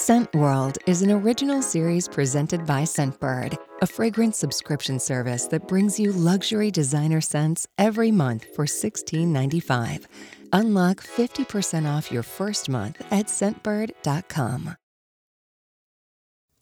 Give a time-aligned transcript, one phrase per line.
[0.00, 6.00] Scent World is an original series presented by Scentbird, a fragrance subscription service that brings
[6.00, 10.06] you luxury designer scents every month for $16.95.
[10.54, 14.74] Unlock 50% off your first month at scentbird.com.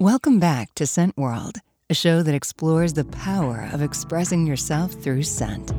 [0.00, 1.58] Welcome back to Scent World,
[1.88, 5.70] a show that explores the power of expressing yourself through scent.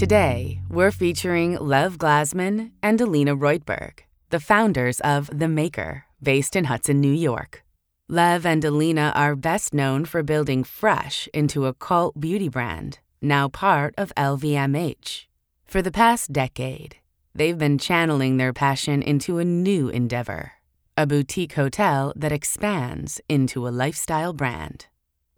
[0.00, 3.98] Today, we're featuring Lev Glazman and Alina Roytberg,
[4.30, 7.66] the founders of The Maker, based in Hudson, New York.
[8.08, 13.48] Lev and Alina are best known for building Fresh into a cult beauty brand, now
[13.48, 15.26] part of LVMH.
[15.66, 16.96] For the past decade,
[17.34, 20.52] they've been channeling their passion into a new endeavor
[20.96, 24.86] a boutique hotel that expands into a lifestyle brand.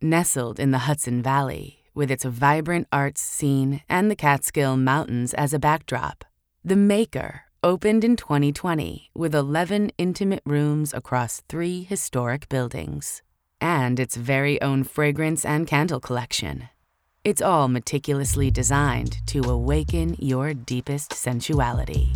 [0.01, 5.53] Nestled in the Hudson Valley, with its vibrant arts scene and the Catskill Mountains as
[5.53, 6.25] a backdrop.
[6.65, 13.23] The Maker opened in 2020 with 11 intimate rooms across three historic buildings
[13.61, 16.69] and its very own fragrance and candle collection.
[17.25, 22.09] It's all meticulously designed to awaken your deepest sensuality.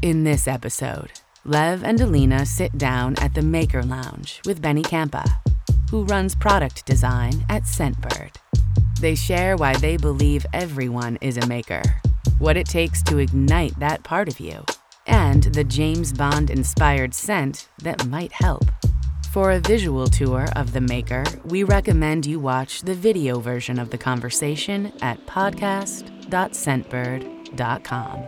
[0.00, 1.10] In this episode,
[1.44, 5.24] Lev and Alina sit down at the Maker Lounge with Benny Campa,
[5.90, 8.36] who runs product design at Scentbird.
[9.00, 11.82] They share why they believe everyone is a maker,
[12.38, 14.64] what it takes to ignite that part of you,
[15.06, 18.64] and the James Bond inspired scent that might help.
[19.30, 23.90] For a visual tour of The Maker, we recommend you watch the video version of
[23.90, 28.26] the conversation at podcast.scentbird.com.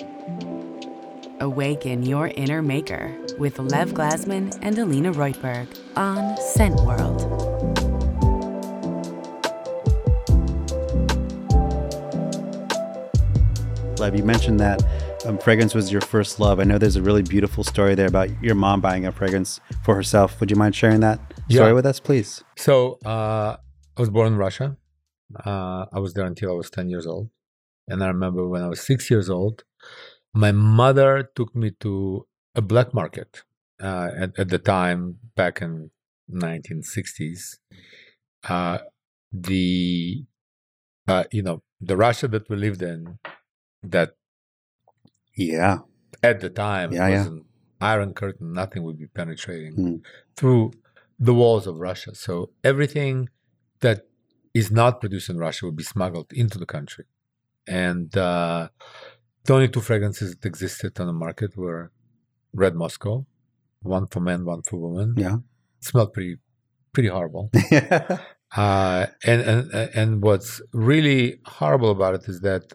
[1.40, 7.49] Awaken your inner maker with Lev Glazman and Alina Roytberg on Scent World.
[14.00, 14.82] Lev, you mentioned that
[15.26, 16.58] um, fragrance was your first love.
[16.58, 19.94] I know there's a really beautiful story there about your mom buying a fragrance for
[19.94, 20.40] herself.
[20.40, 21.72] Would you mind sharing that story yeah.
[21.72, 22.42] with us, please?
[22.56, 23.58] So, uh,
[23.96, 24.78] I was born in Russia.
[25.44, 27.28] Uh, I was there until I was 10 years old.
[27.88, 29.64] And I remember when I was six years old,
[30.32, 33.42] my mother took me to a black market
[33.82, 35.90] uh, at, at, the time, back in
[36.32, 37.58] 1960s.
[38.48, 38.78] Uh,
[39.30, 40.24] the,
[41.06, 43.18] uh, you know, the Russia that we lived in
[43.82, 44.10] that
[45.36, 45.78] yeah.
[46.22, 47.32] at the time yeah, was yeah.
[47.32, 47.44] an
[47.80, 50.00] iron curtain nothing would be penetrating mm.
[50.36, 50.72] through
[51.18, 52.14] the walls of russia.
[52.14, 53.28] So everything
[53.80, 54.06] that
[54.54, 57.04] is not produced in russia would be smuggled into the country.
[57.66, 58.68] And uh,
[59.44, 61.92] the only two fragrances that existed on the market were
[62.52, 63.24] red moscow
[63.82, 65.14] one for men one for women.
[65.16, 65.36] Yeah.
[65.78, 66.36] It smelled pretty
[66.92, 67.50] pretty horrible.
[68.56, 72.72] Uh, and, and and what's really horrible about it is that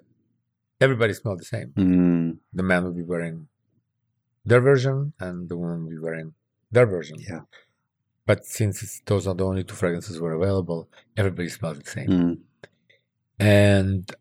[0.79, 1.73] everybody smelled the same.
[1.75, 2.37] Mm.
[2.53, 3.47] The man would be wearing
[4.45, 6.33] their version, and the woman would be wearing
[6.71, 7.17] their version.
[7.19, 7.41] Yeah.
[8.25, 12.07] But since those are the only two fragrances were available, everybody smelled the same.
[12.07, 12.37] Mm.
[13.39, 14.11] And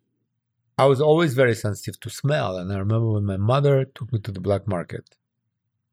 [0.77, 2.57] I was always very sensitive to smell.
[2.57, 5.17] And I remember when my mother took me to the black market,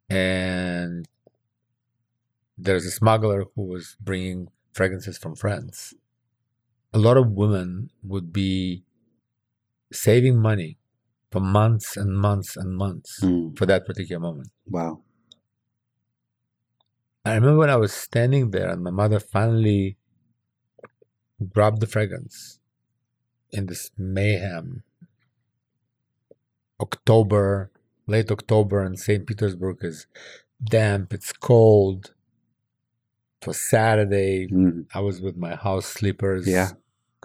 [0.09, 1.07] and
[2.57, 5.93] there's a smuggler who was bringing fragrances from France.
[6.93, 8.83] A lot of women would be
[9.91, 10.77] saving money
[11.31, 13.57] for months and months and months mm.
[13.57, 14.49] for that particular moment.
[14.67, 15.01] Wow.
[17.23, 19.97] I remember when I was standing there and my mother finally
[21.53, 22.59] grabbed the fragrance
[23.51, 24.83] in this mayhem.
[26.79, 27.71] October,
[28.07, 29.25] late October in St.
[29.25, 30.07] Petersburg is
[30.63, 32.13] damp, it's cold.
[33.41, 34.47] It was Saturday.
[34.47, 34.85] Mm.
[34.93, 36.47] I was with my house slippers.
[36.47, 36.71] Yeah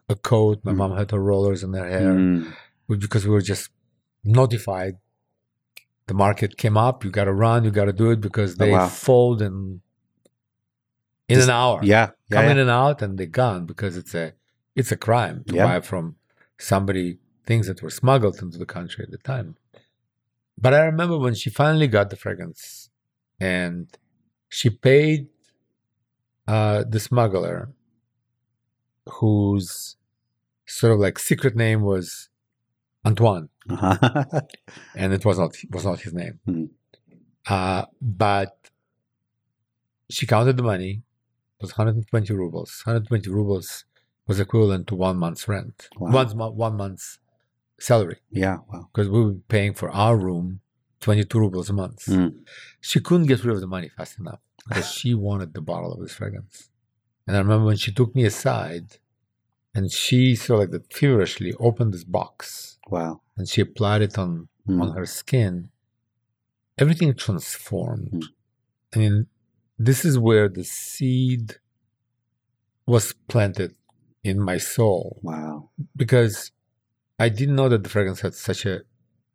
[0.09, 0.61] a coat.
[0.65, 0.77] My mm.
[0.77, 2.53] mom had her rollers in her hair mm.
[2.89, 3.71] because we were just
[4.25, 4.99] notified.
[6.07, 7.05] The market came up.
[7.05, 7.65] You got to run.
[7.65, 8.89] You got to do it because oh, they oh, wow.
[8.89, 9.81] fold in
[11.29, 11.81] in just, an hour.
[11.83, 12.51] Yeah, yeah come yeah.
[12.53, 14.35] in and out, and they're gone because it's a
[14.75, 15.65] it's a crime to yeah.
[15.65, 16.17] buy from
[16.59, 19.57] somebody things that were smuggled into the country at the time.
[20.59, 22.91] But I remember when she finally got the fragrance,
[23.41, 23.89] and
[24.49, 25.29] she paid
[26.47, 27.71] uh, the smuggler
[29.09, 29.97] whose
[30.67, 32.29] sort of like secret name was
[33.05, 34.23] Antoine, uh-huh.
[34.95, 36.41] and it was not was not his name.
[36.49, 36.65] Mm-hmm.
[37.49, 38.71] Uh, but
[40.11, 41.03] she counted the money.
[41.59, 42.83] It was 120 rubles.
[42.85, 43.85] 120 rubles
[44.27, 46.11] was equivalent to one month's rent, wow.
[46.11, 47.19] one one month's
[47.79, 48.19] salary.
[48.31, 48.89] Yeah, wow.
[48.93, 50.61] Because we were paying for our room
[51.01, 52.07] 22 rubles a month.
[52.07, 52.39] Mm.
[52.81, 56.01] She couldn't get rid of the money fast enough because she wanted the bottle of
[56.01, 56.71] this fragrance.
[57.27, 58.99] And I remember when she took me aside
[59.75, 63.21] and she sort of like feverishly opened this box Wow.
[63.37, 64.83] and she applied it on Mm.
[64.83, 65.69] on her skin,
[66.77, 68.11] everything transformed.
[68.11, 68.23] Mm.
[68.95, 69.27] I mean,
[69.79, 71.57] this is where the seed
[72.87, 73.75] was planted
[74.25, 75.71] in my soul Wow.
[75.95, 76.51] because
[77.19, 78.83] I didn't know that the fragrance had such a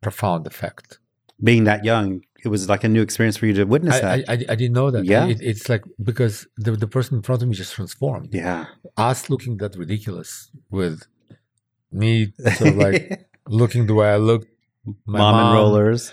[0.02, 0.98] profound effect.
[1.42, 4.28] Being that young, it was like a new experience for you to witness I, that.
[4.28, 5.04] I, I, I didn't know that.
[5.04, 5.26] Yeah.
[5.26, 8.34] It, it's like because the, the person in front of me just transformed.
[8.34, 8.66] yeah.
[8.96, 11.02] Us looking that ridiculous with
[11.90, 14.48] me sort of like looking the way I looked,
[15.06, 16.12] my mom, and rollers.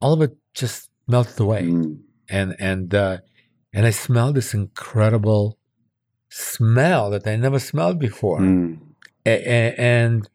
[0.00, 1.62] all of it just melted away.
[1.62, 2.00] Mm.
[2.28, 3.18] and and uh,
[3.72, 5.58] and I smelled this incredible
[6.28, 8.78] smell that I never smelled before, Mm.
[9.26, 10.28] A- a- and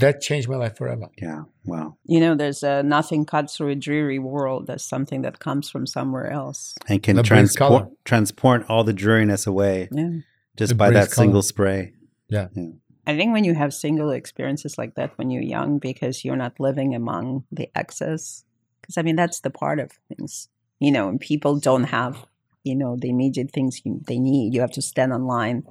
[0.00, 1.08] that changed my life forever.
[1.20, 1.44] Yeah.
[1.64, 1.96] Wow.
[2.04, 4.66] You know, there's a nothing cuts through a dreary world.
[4.66, 6.74] There's something that comes from somewhere else.
[6.88, 10.10] And can transport transport all the dreariness away Yeah.
[10.56, 11.92] just It by brings that single color.
[12.28, 12.48] yeah.
[13.06, 16.60] I think when you have single experiences like that when you're young, because you're not
[16.60, 18.44] living among the excess,
[18.80, 20.48] because I mean, that's the part of things,
[20.78, 22.26] you know, and people don't have,
[22.64, 24.52] you know, the immediate things you, they need.
[24.54, 25.64] You have to stand online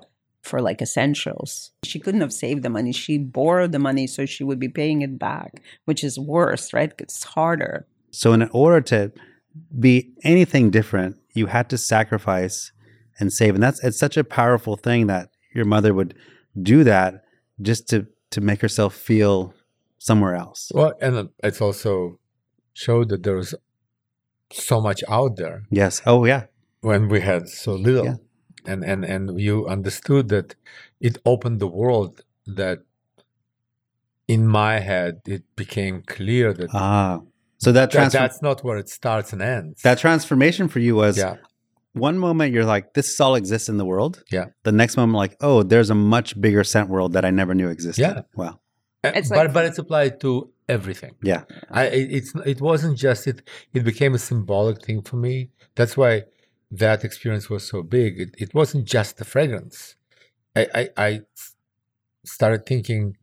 [0.47, 1.71] for like essentials.
[1.83, 2.91] She couldn't have saved the money.
[2.91, 6.91] She borrowed the money so she would be paying it back, which is worse, right?
[6.99, 7.85] It's harder.
[8.11, 9.11] So in order to
[9.79, 12.71] be anything different, you had to sacrifice
[13.19, 13.53] and save.
[13.55, 16.15] And that's it's such a powerful thing that your mother would
[16.61, 17.23] do that
[17.61, 19.53] just to to make herself feel
[19.99, 20.71] somewhere else.
[20.73, 22.19] Well, and it's also
[22.73, 23.55] showed that there was
[24.51, 26.01] so much out there Yes.
[26.05, 26.43] Oh yeah.
[26.81, 28.15] when we had so little, Yeah.
[28.65, 30.55] And and and you understood that
[30.99, 32.79] it opened the world that.
[34.29, 37.21] In my head, it became clear that, Ah.
[37.59, 39.81] So that that that's not where it starts and ends.
[39.83, 41.37] that transformation for you was yeah,
[41.93, 44.21] one moment you're like, this all exists in the world.
[44.29, 44.47] Yeah.
[44.63, 47.69] The next moment, like, oh, there's a much bigger scent world that I never knew
[47.69, 48.01] existed.
[48.01, 48.21] Yeah.
[48.35, 48.59] Wow.
[49.03, 51.13] Uh, It's but but it's applied to everything.
[51.23, 51.43] Yeah.
[51.71, 53.47] I it, it's it wasn't just it.
[53.73, 55.51] It became a symbolic thing for me.
[55.77, 56.23] That's why
[56.71, 58.19] that experience was so big.
[58.19, 59.95] It it wasn't just the fragrance.
[60.55, 61.21] I
[62.25, 63.17] started thinking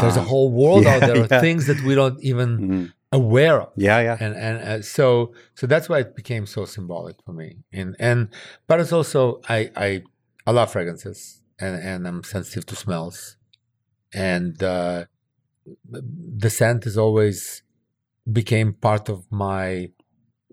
[0.00, 0.24] there's a Ah.
[0.32, 1.40] whole world out there of yeah.
[1.40, 2.92] things that we don't even Mhm.
[3.12, 3.70] aware of.
[3.76, 4.00] Yeah.
[4.00, 4.16] Yeah.
[4.24, 7.48] And and uh, so so that's why it became so symbolic for me.
[7.72, 8.28] And and
[8.66, 10.02] but it's also I I
[10.46, 13.36] I love fragrances and and I'm sensitive to smells,
[14.14, 15.04] and uh,
[16.42, 17.62] the scent is always
[18.40, 19.90] became part of my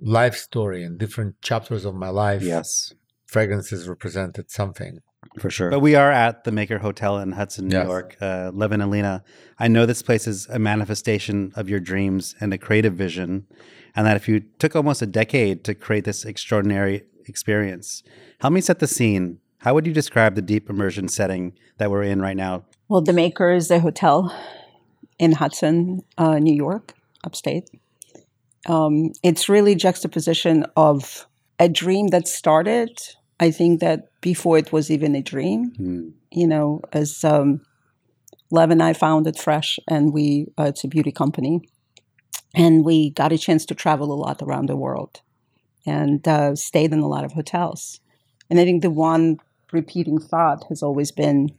[0.02, 2.42] life story and different chapters of my life.
[2.42, 2.94] Yes.
[3.26, 5.00] fragrances represented something.
[5.40, 5.70] For sure.
[5.70, 7.86] But we are at the Maker Hotel in Hudson, New Yes.
[7.86, 8.18] York.
[8.20, 9.24] Uh, Lev and Alina,
[9.60, 13.46] I know this place is a manifestation of your dreams and a creative vision.
[13.96, 18.02] And that if you took almost a decade to create this extraordinary experience,
[18.40, 19.40] help me set the scene.
[19.60, 22.66] How would you describe the deep immersion setting that we're in right now?
[22.88, 24.34] Well, the Maker is a hotel
[25.20, 26.94] in Hudson, uh, New York,
[27.24, 27.70] upstate.
[28.68, 31.26] Um, it's really juxtaposition of
[31.60, 32.90] a dream that started.
[33.40, 36.10] I think that before it was even a dream, Hmm.
[36.32, 37.62] you know, as um,
[38.52, 41.62] Lev and I founded Fresh, and we uh, it's a beauty company,
[42.54, 45.22] and we got a chance to travel a lot around the world,
[45.86, 48.02] and uh, stayed in a lot of hotels.
[48.50, 49.38] And I think the one
[49.72, 51.50] repeating thought has always been,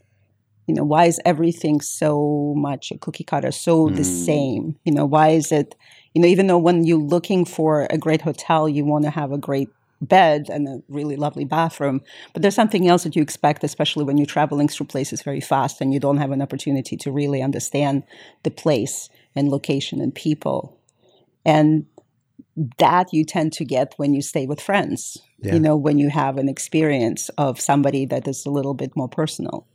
[0.66, 4.26] you know, why is everything so much a cookie cutter, so the Mm.
[4.26, 4.76] same?
[4.84, 5.74] You know, why is it,
[6.14, 9.32] you know, even though when you're looking for a great hotel, you want to have
[9.32, 9.68] a great
[10.00, 12.00] bed and a really lovely bathroom,
[12.32, 15.80] but there's something else that you expect, especially when you're traveling through places very fast
[15.80, 18.02] and you don't have an opportunity to really understand
[18.42, 20.76] the place and location and people.
[21.44, 21.86] And
[22.78, 25.54] that you tend to get when you stay with friends, Yeah.
[25.54, 29.08] you know, when you have an experience of somebody that is a little bit more
[29.08, 29.66] personal.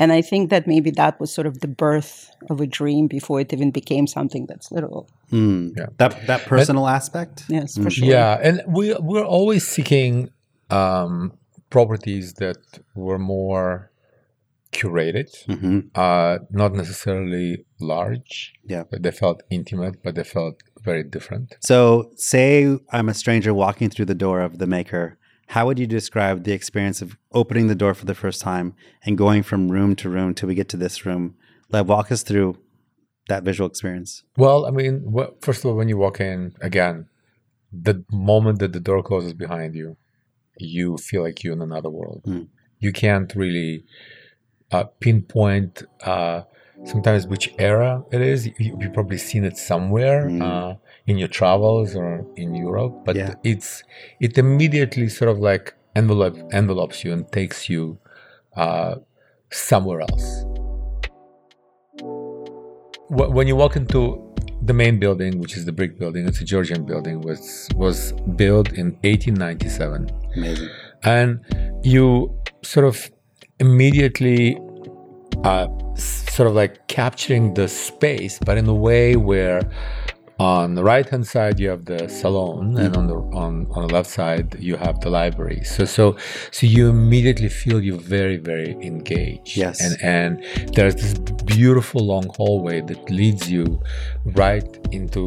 [0.00, 3.38] And I think that maybe that was sort of the birth of a dream before
[3.42, 5.08] it even became something that's literal.
[5.28, 5.68] Hmm.
[5.76, 5.86] Yeah.
[5.98, 7.44] That, that personal aspect?
[7.48, 7.92] Yes, for Mm.
[7.92, 8.08] sure.
[8.08, 10.30] Yeah, and we we're always seeking
[10.70, 11.32] um,
[11.68, 12.56] properties that
[12.94, 13.90] were more
[14.72, 17.48] curated, hmm uh, not necessarily
[17.80, 18.54] large.
[18.64, 18.84] Yeah.
[18.90, 20.56] But they felt intimate, but they felt
[20.88, 21.56] very different.
[21.60, 25.18] So, say I'm a stranger walking through the door of the Maker.
[25.54, 29.18] How would you describe the experience of opening the door for the first time and
[29.18, 31.34] going from room to room till we get to this room?
[31.70, 32.56] Let walk us through
[33.28, 34.22] that visual experience.
[34.36, 37.08] Well, I mean, wh- first of all, when you walk in, again,
[37.72, 39.96] the moment that the door closes behind you,
[40.58, 42.22] you feel like you're in another world.
[42.28, 42.46] Mm.
[42.78, 43.84] You can't really
[44.70, 46.42] uh, pinpoint uh,
[46.84, 48.46] sometimes which era it is.
[48.46, 50.42] You, you've probably seen it somewhere Mm.
[50.42, 50.74] uh,
[51.06, 53.34] in your travels or in Europe, but Yeah.
[53.44, 53.82] it's
[54.20, 57.98] it immediately sort of like envelope envelopes you and takes you
[58.56, 58.94] uh,
[59.50, 60.44] somewhere else.
[63.08, 64.22] When you walk into
[64.62, 68.72] the main building, which is the brick building, it's a Georgian building, was was built
[68.72, 70.68] in 1897 Amazing.
[71.02, 71.40] and
[71.82, 73.10] you sort of
[73.58, 74.58] immediately
[75.44, 75.66] uh,
[75.96, 79.62] sort of like capturing the space, but in a way where
[80.40, 83.92] on the right hand side you have the salon and on the on, on the
[83.92, 86.16] left side you have the library so so
[86.50, 89.76] so you immediately feel you're very very engaged Yes.
[89.84, 90.30] and and
[90.76, 91.12] there's this
[91.56, 93.66] beautiful long hallway that leads you
[94.42, 95.24] right into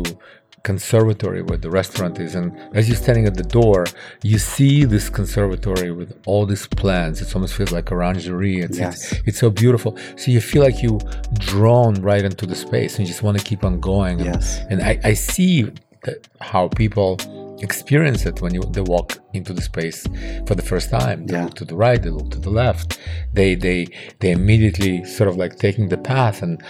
[0.64, 3.86] conservatory where the restaurant is and as you're standing at the door
[4.24, 8.80] you see this conservatory with all these plants it almost feels like a orangery it's,
[8.80, 9.12] Yes.
[9.12, 11.00] it's, it's so beautiful so you feel like you
[11.38, 14.62] drawn right into the space and you just want to keep on going and, Yes.
[14.70, 15.64] and I, I see
[16.06, 17.18] that how people
[17.62, 20.08] experience it when you they walk into the space
[20.48, 21.44] for the first time they Yeah.
[21.46, 23.00] look to the right they look to the left
[23.34, 23.88] they they
[24.20, 26.62] they immediately sort of like taking the path and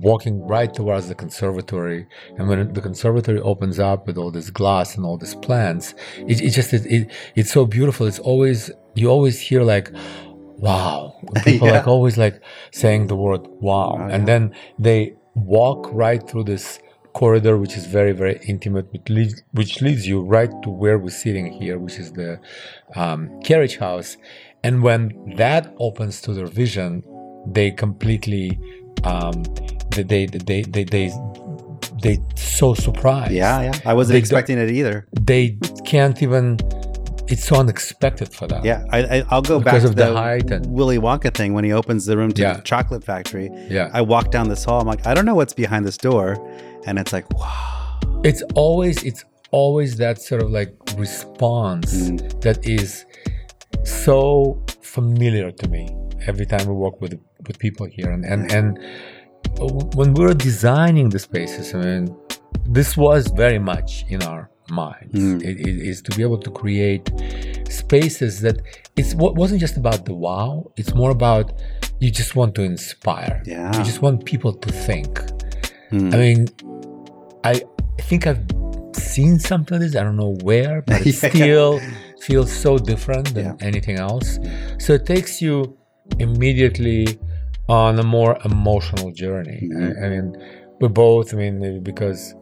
[0.00, 4.96] walking right towards the conservatory and when the conservatory opens up with all this glass
[4.96, 9.08] and all these plants it, it just it, it, it's so beautiful it's always you
[9.08, 9.90] always hear like
[10.58, 11.14] wow
[11.44, 11.74] people Yeah.
[11.74, 14.26] like always like saying the word wow Wow, and yeah.
[14.38, 16.80] then they walk right through this
[17.12, 21.10] corridor which is very very intimate which leads, which leads you right to where we're
[21.10, 22.40] sitting here which is the
[22.96, 24.16] um, carriage house
[24.64, 27.02] and when that opens to their vision
[27.46, 28.58] they completely
[29.04, 29.44] um,
[30.02, 31.10] they they they they
[32.02, 33.72] they, so surprised Yeah, yeah.
[33.84, 35.06] I wasn't They expecting it either.
[35.20, 36.58] they can't even
[37.28, 40.12] it's so unexpected for them Yeah, I, I, I'll go Because back of to the
[40.14, 42.54] height and- Willy Wonka thing when he opens the room to Yeah.
[42.54, 43.50] the chocolate factory.
[43.68, 44.80] yeah I walk down this hall.
[44.80, 46.26] I'm like, I don't know what's behind this door,
[46.86, 47.98] and it's like, wow.
[48.22, 52.40] it's always it's always that sort of like response Mm.
[52.42, 53.04] that is
[53.84, 55.88] so familiar to me
[56.26, 57.14] every time we walk with
[57.46, 58.78] with people here and and and
[59.94, 62.14] when we were designing the spaces i mean
[62.66, 65.42] this was very much in our minds Mm.
[65.42, 67.04] it, it is to be able to create
[67.70, 68.56] spaces that
[68.96, 71.52] it's what wasn't just about the wow it's more about
[72.00, 73.76] you just want to inspire Yeah.
[73.78, 75.20] you just want people to think
[75.92, 76.12] Mm.
[76.12, 76.40] I mean,
[77.44, 77.62] I
[78.08, 78.44] think I've
[78.92, 79.94] seen something of this.
[79.94, 81.28] I don't know where, but it Yeah.
[81.30, 81.80] still
[82.22, 83.68] feels so different than Yeah.
[83.68, 84.40] anything else.
[84.78, 85.78] So it takes you
[86.18, 87.20] immediately
[87.68, 89.60] on a more emotional journey.
[89.62, 90.02] Mhm.
[90.02, 90.36] I, I mean,
[90.80, 91.34] we're both.
[91.34, 92.34] I mean, because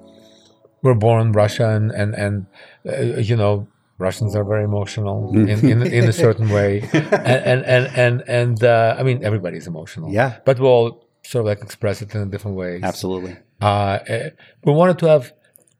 [0.82, 2.46] we're born in Russia, and and,
[2.86, 3.66] uh, you know.
[3.96, 8.64] Russians are very emotional in, in, in a certain way, and and and and, and
[8.64, 10.10] uh, I mean everybody's emotional.
[10.10, 10.38] Yeah.
[10.44, 12.82] but we all sort of like express it in a different ways.
[12.82, 13.36] Absolutely.
[13.60, 14.30] Uh, eh,
[14.64, 15.32] we wanted to have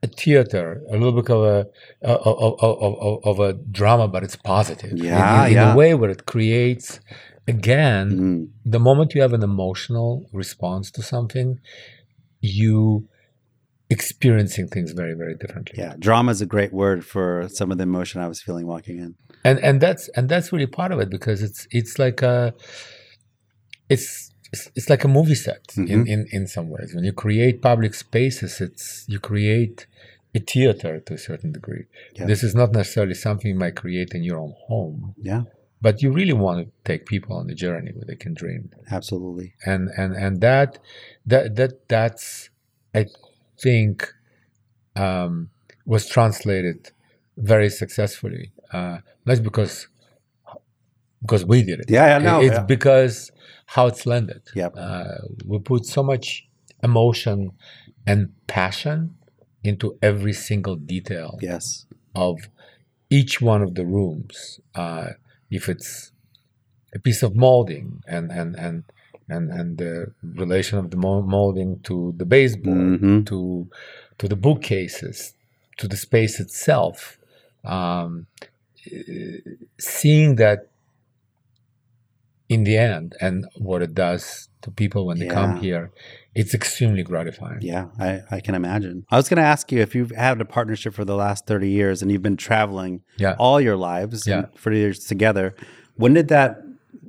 [0.05, 1.67] a theater, a little bit of a
[2.03, 4.93] of, of, of, of, a drama, but it's positive.
[4.93, 5.73] In- Yeah, in, in yeah.
[5.73, 7.01] a way where it creates
[7.47, 8.49] again Mm.
[8.65, 11.61] the moment you have an emotional response to something,
[12.41, 13.09] you
[13.91, 15.75] experiencing things very very differently.
[15.79, 18.99] Yeah, drama is a great word for some of the emotion I was feeling walking
[18.99, 19.15] in.
[19.45, 22.55] and and that's and that's really part of it because it's it's like a
[23.89, 26.09] it's it's, it's like a movie set in, Mhm.
[26.15, 29.87] in in some ways when you create public spaces it's you create
[30.35, 31.85] a theater to a certain degree
[32.17, 32.27] Yeah.
[32.31, 35.43] this is not necessarily something you might create in your own home Yeah,
[35.85, 38.63] but you really want to take people on the journey where they can dream
[38.99, 39.49] absolutely.
[39.73, 40.71] and and and that
[41.31, 42.27] that that that's
[43.01, 43.03] i
[43.65, 43.95] think
[45.05, 45.33] um
[45.95, 46.79] was translated
[47.53, 48.45] very successfully
[48.77, 49.75] uh not because
[51.23, 52.63] because we did it Yeah, yeah, no, it's yeah.
[52.75, 53.17] because
[53.75, 55.19] how it's landed yeah uh,
[55.51, 56.27] we put so much
[56.83, 57.39] emotion
[58.11, 58.99] and passion
[59.71, 61.87] into every single detail Yes.
[62.15, 62.35] of
[63.19, 64.61] each one of the rooms.
[64.75, 65.11] Uh,
[65.59, 66.13] if it's
[66.95, 68.77] a piece of molding and and and
[69.35, 69.93] and and the
[70.45, 70.97] relation of the
[71.37, 73.25] molding to the baseboard, Mhm.
[73.31, 73.39] to
[74.21, 75.19] to the bookcases,
[75.79, 77.19] to the space itself,
[77.75, 78.27] um,
[78.93, 79.39] eh,
[79.79, 80.61] seeing that
[82.55, 83.37] in the end and
[83.69, 85.91] what it does to people when they come here,
[86.35, 87.59] it's extremely gratifying.
[87.63, 89.05] Yeah, I, I can imagine.
[89.11, 91.69] I was going to ask you if you've had a partnership for the last 30
[91.71, 93.35] years and you've been traveling Yeah.
[93.39, 94.39] all your lives Yeah.
[94.39, 95.55] and 30 years together.
[95.97, 96.61] When did that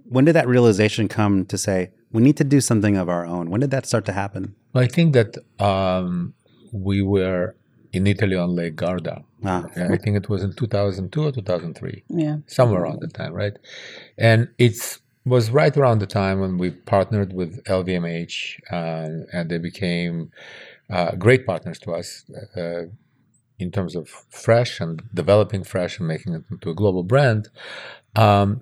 [0.08, 3.50] when did that realization come to say we need to do something of our own?
[3.50, 4.54] When did that start to happen?
[4.74, 6.34] Well, I think that um,
[6.72, 7.56] we were
[7.92, 9.24] in Italy on Lake Garda.
[9.44, 12.38] Ah, Uh, I think it was in 2002 or 2003, Yeah.
[12.46, 13.58] somewhere around the time, right?
[14.18, 19.58] And it's was right around the time when we partnered with LVMH, uh, and they
[19.58, 20.32] became
[20.90, 22.26] uh, great partners to us.
[22.56, 22.84] Uh,
[23.58, 27.48] in terms of fresh and developing fresh and making it into a global brand,
[28.16, 28.62] um,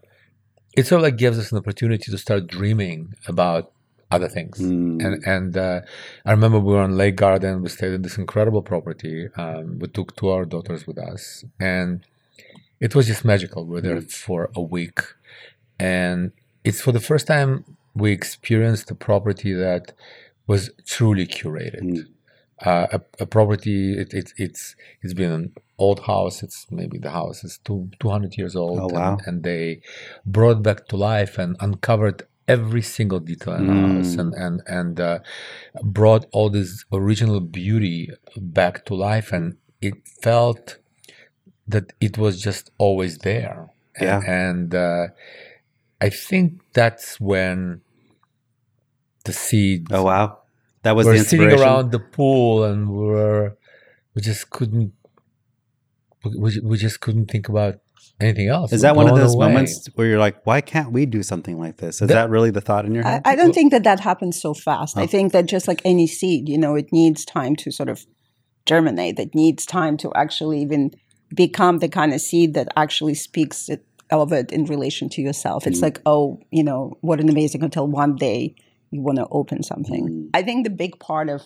[0.75, 3.71] it sort of like gives us an opportunity to start dreaming about
[4.11, 4.59] other things.
[4.59, 5.03] Mm.
[5.03, 5.81] And and uh,
[6.25, 7.57] I remember we were on Lake Garda.
[7.57, 9.29] We stayed in this incredible property.
[9.35, 12.05] Um, we took two of our daughters with us, and
[12.79, 13.65] it was just magical.
[13.65, 14.99] We were there for a week,
[15.79, 16.31] and
[16.63, 17.63] it's for the first time
[17.95, 19.93] we experienced a property that
[20.47, 21.81] was truly curated.
[21.81, 22.07] Mm.
[22.65, 23.97] Uh, a, a property.
[23.97, 26.43] It, it, it's it's been an old house.
[26.43, 28.79] It's maybe the house is two two hundred years old.
[28.79, 29.13] Oh, wow.
[29.17, 29.81] and, and they
[30.25, 34.19] brought back to life and uncovered every single detail in the house Mm.
[34.21, 35.19] and and and uh,
[35.83, 40.77] brought all this original beauty back to life and it felt
[41.67, 44.21] that it was just always there A- Yeah.
[44.27, 45.07] and uh,
[46.05, 47.81] i think that's when
[49.25, 50.39] the seed Oh wow,
[50.83, 53.53] that was we're the sitting around the pool and we're
[54.13, 54.91] we just couldn't
[56.25, 57.75] we, we, we just couldn't think about
[58.19, 59.47] anything else Is that one of those away.
[59.47, 62.01] moments where you're like, why can't we do something like this?
[62.01, 63.21] Is That- that really the thought in your head?
[63.25, 64.97] I don't think that that happens so fast.
[64.97, 65.07] I Oh.
[65.07, 68.05] think that just like any seed, you know, it needs time to sort of
[68.65, 69.19] germinate.
[69.19, 70.91] It needs time to actually even
[71.35, 73.67] become the kind of seed that actually speaks
[74.11, 75.65] it in relation to yourself.
[75.67, 75.83] It's Mm.
[75.83, 77.87] like, oh, you know, what an amazing hotel.
[77.87, 78.55] One day
[78.91, 80.07] you want to open something.
[80.07, 80.29] Mm.
[80.33, 81.41] I think the big part of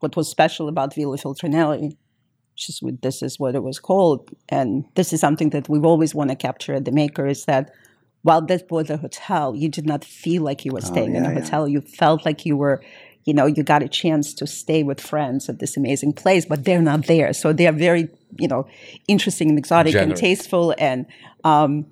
[0.00, 1.96] what was special about Villa Feltrinelli,
[2.54, 5.84] which is what this is what it was called, and this is something that we've
[5.84, 7.70] always want to capture at the Maker, is that
[8.22, 11.24] while this was a hotel, you did not feel like you were Oh, staying in
[11.24, 11.40] yeah, a yeah.
[11.40, 11.66] hotel.
[11.68, 12.82] You felt like you were,
[13.24, 16.64] you know, you got a chance to stay with friends at this amazing place, but
[16.64, 17.32] they're not there.
[17.32, 18.66] So they are very, you know,
[19.08, 21.06] interesting and exotic and tasteful and
[21.44, 21.86] um,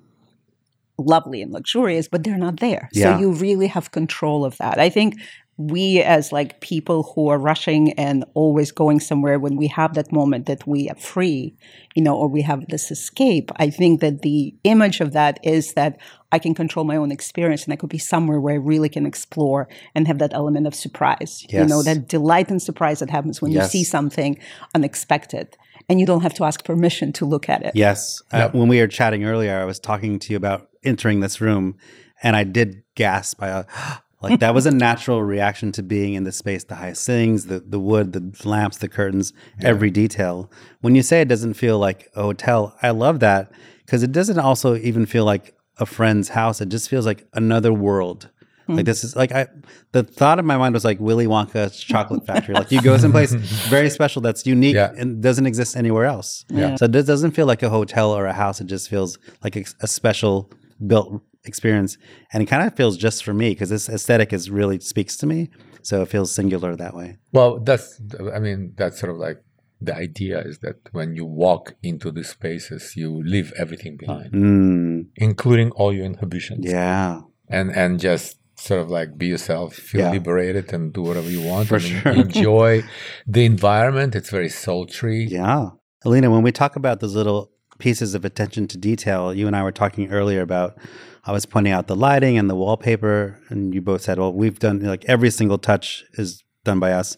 [0.97, 2.89] lovely and luxurious, but they're not there.
[2.93, 3.13] Yeah.
[3.15, 4.79] So you really have control of that.
[4.79, 5.15] I think
[5.57, 10.11] we as like people who are rushing and always going somewhere when we have that
[10.11, 11.53] moment that we are free
[11.93, 15.73] you know or we have this escape i think that the image of that is
[15.73, 15.99] that
[16.31, 19.05] i can control my own experience and i could be somewhere where i really can
[19.05, 23.39] explore and have that element of surprise you know that delight and surprise that happens
[23.39, 23.65] when Yes.
[23.65, 24.39] you see something
[24.73, 25.55] unexpected
[25.89, 28.21] and you don't have to ask permission to look at it Yes.
[28.31, 31.75] Uh, when we were chatting earlier, I was talking to you about entering this room,
[32.21, 33.41] and I did gasp.
[33.41, 33.63] I uh,
[34.21, 37.59] like that was a natural reaction to being in the space, the high ceilings, the
[37.59, 40.51] the wood, the lamps, the curtains, every detail.
[40.81, 43.51] When you say it doesn't feel like a hotel, I love that
[43.85, 46.61] because it doesn't also even feel like a friend's house.
[46.61, 48.29] It just feels like another world.
[48.67, 49.47] Like this is like I
[49.91, 52.55] the thought in my mind was like Willy Wonka's chocolate factory.
[52.55, 53.33] like you go someplace
[53.69, 54.93] very special that's unique Yeah.
[54.97, 56.45] and doesn't exist anywhere else.
[56.49, 56.75] Yeah.
[56.75, 58.59] So this does- doesn't feel like a hotel or a house.
[58.61, 60.49] It just feels like a, a special
[60.87, 61.97] built experience,
[62.31, 65.25] and it kind of feels just for me because this aesthetic is really speaks to
[65.27, 65.49] me.
[65.81, 67.17] So it feels singular that way.
[67.33, 67.99] Well, that's,
[68.33, 69.43] I mean, that's sort of like
[69.81, 75.07] the idea is that when you walk into these spaces, you leave everything behind, Mm,
[75.17, 76.65] including all your inhibitions.
[76.65, 80.11] yeah, And, and just sort of like be yourself, feel Yeah.
[80.11, 81.67] liberated and do whatever you want.
[81.67, 82.11] For and sure.
[82.27, 82.83] enjoy
[83.27, 84.15] the environment.
[84.15, 85.25] It's very sultry.
[85.25, 85.69] yeah.
[86.05, 89.63] Alina, when we talk about those little pieces of attention to detail, you and I
[89.63, 90.77] were talking earlier about.
[91.25, 94.59] I was pointing out the lighting and the wallpaper, and you both said, "Well, we've
[94.59, 97.15] done like every single touch is done by us."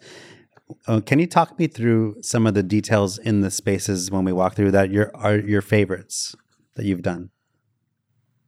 [0.88, 4.32] Uh, can you talk me through some of the details in the spaces when we
[4.32, 6.36] walk through that your are your favorites
[6.76, 7.30] that you've done?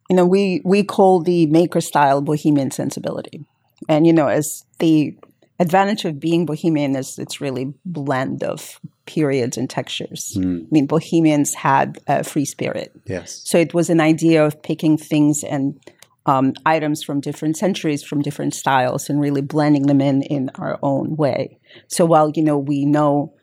[0.10, 3.46] You know we we call the maker style bohemian sensibility
[3.90, 5.16] and you know as the
[5.60, 10.86] advantage of being bohemian is it's really blend of periods and textures Mm, i mean
[10.86, 13.42] bohemians had a free spirit yes.
[13.46, 15.80] so it was an idea of picking things and
[16.28, 20.78] um, items from different centuries, from different styles, and really blending them in in our
[20.84, 21.58] own way.
[21.88, 23.34] So while you know we know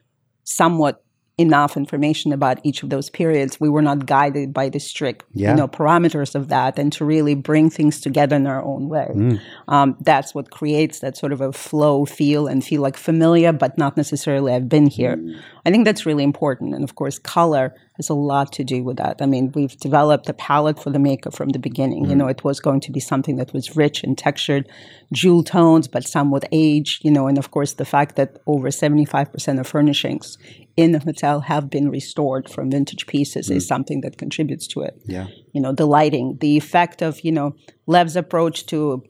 [0.45, 1.04] somewhat
[1.37, 5.51] enough information about each of those periods, we were not guided by the strict Yeah.
[5.51, 9.09] you know parameters of that, and to really bring things together in our own way.
[9.13, 9.41] Mm.
[9.67, 13.77] Um, that's what creates that sort of a flow feel and feel like familiar, but
[13.77, 15.17] not necessarily I've been here.
[15.17, 15.41] Mm.
[15.67, 16.75] I think that's really important.
[16.75, 19.23] And of course, color has a lot to do with that.
[19.23, 22.05] I mean, we've developed a palette for the maker from the beginning.
[22.05, 22.19] You mm-hmm.
[22.19, 24.69] know, it was going to be something that was rich and textured,
[25.13, 29.61] jewel tones, but somewhat age, you know, and of course, the fact that over 75%
[29.61, 30.39] of furnishings
[30.77, 33.69] in the hotel have been restored from vintage pieces is mm.
[33.69, 35.27] something that contributes to it Yeah.
[35.53, 37.55] you know the lighting the effect of you know
[37.87, 39.05] lev's approach to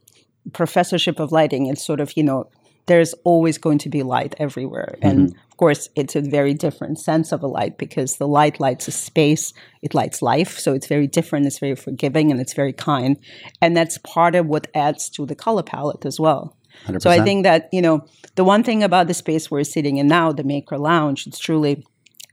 [0.53, 2.51] professorship of lighting it's sort of you know
[2.87, 5.09] there's always going to be light everywhere mm-hmm.
[5.09, 8.88] and of course it's a very different sense of a light because the light lights
[8.88, 12.73] a space it lights life so it's very different it's very forgiving and it's very
[12.73, 13.18] kind
[13.61, 17.03] and that's part of what adds to the color palette as well 100%.
[17.03, 20.09] so I think that, you know, the one thing about the space we're sitting in
[20.09, 21.87] now, the Maker Lounge, it's truly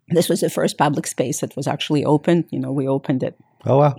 [0.08, 2.46] This was the first public space that was actually open.
[2.50, 3.96] You know, we opened it Oh wow.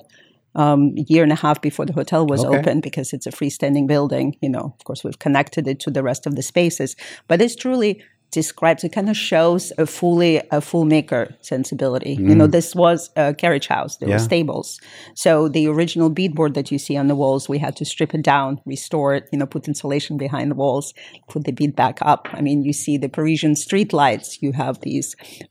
[0.55, 2.59] Um, a year and a half before the hotel was Okay.
[2.59, 4.37] open because it's a freestanding building.
[4.41, 6.97] You know, of course, we've connected it to the rest of the spaces,
[7.29, 12.35] but it's truly describes it kind of shows a fully a full maker sensibility you
[12.35, 14.13] know this was a carriage house there Mm.
[14.13, 14.17] Yeah.
[14.17, 14.81] were stables
[15.15, 18.23] so the original beadboard that you see on the walls we had to strip it
[18.23, 20.87] down restore it you know put insulation behind the walls
[21.29, 24.75] put the bead back up i mean you see the parisian street lights you have
[24.81, 25.09] these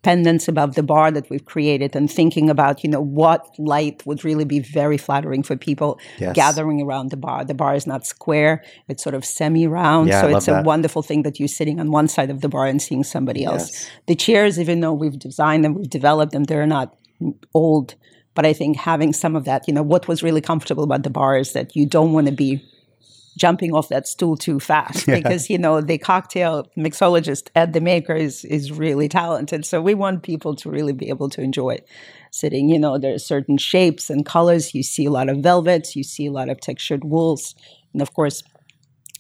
[0.07, 4.23] pendants above the bar that we've created and thinking about you know what light would
[4.29, 6.35] really be very flattering for people Yes.
[6.35, 8.53] gathering around the bar the bar is not square
[8.89, 10.65] it's sort of semi-round Yeah, I so it's a that.
[10.65, 13.71] wonderful thing that you're sitting on one side of the bar and seeing somebody else.
[13.71, 13.91] Yes.
[14.07, 16.95] the chairs even though we've designed them we've developed them they're not
[17.53, 17.95] old
[18.33, 21.09] but i think having some of that you know what was really comfortable about the
[21.09, 22.63] bar is that you don't want to be
[23.37, 28.13] jumping off that stool too fast because you know the cocktail mixologist at the maker
[28.13, 29.65] is is really talented.
[29.65, 31.79] So we want people to really be able to enjoy
[32.31, 32.69] sitting.
[32.69, 34.75] You know there's certain shapes and colors.
[34.75, 35.95] You see a lot of velvets.
[35.95, 37.55] You see a lot of textured wools.
[37.93, 38.43] And of course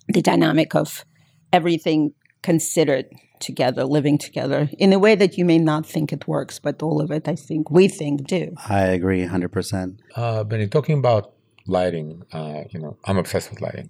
[0.07, 1.05] the dynamic of
[1.53, 3.05] everything considered
[3.41, 7.01] together living together in a way that you may not think it works but all
[7.01, 9.97] of it i think we think do I agree 100%.
[10.15, 11.23] Uh, Benny, talking about
[11.67, 13.89] lighting, uh, you know, I'm obsessed with lighting.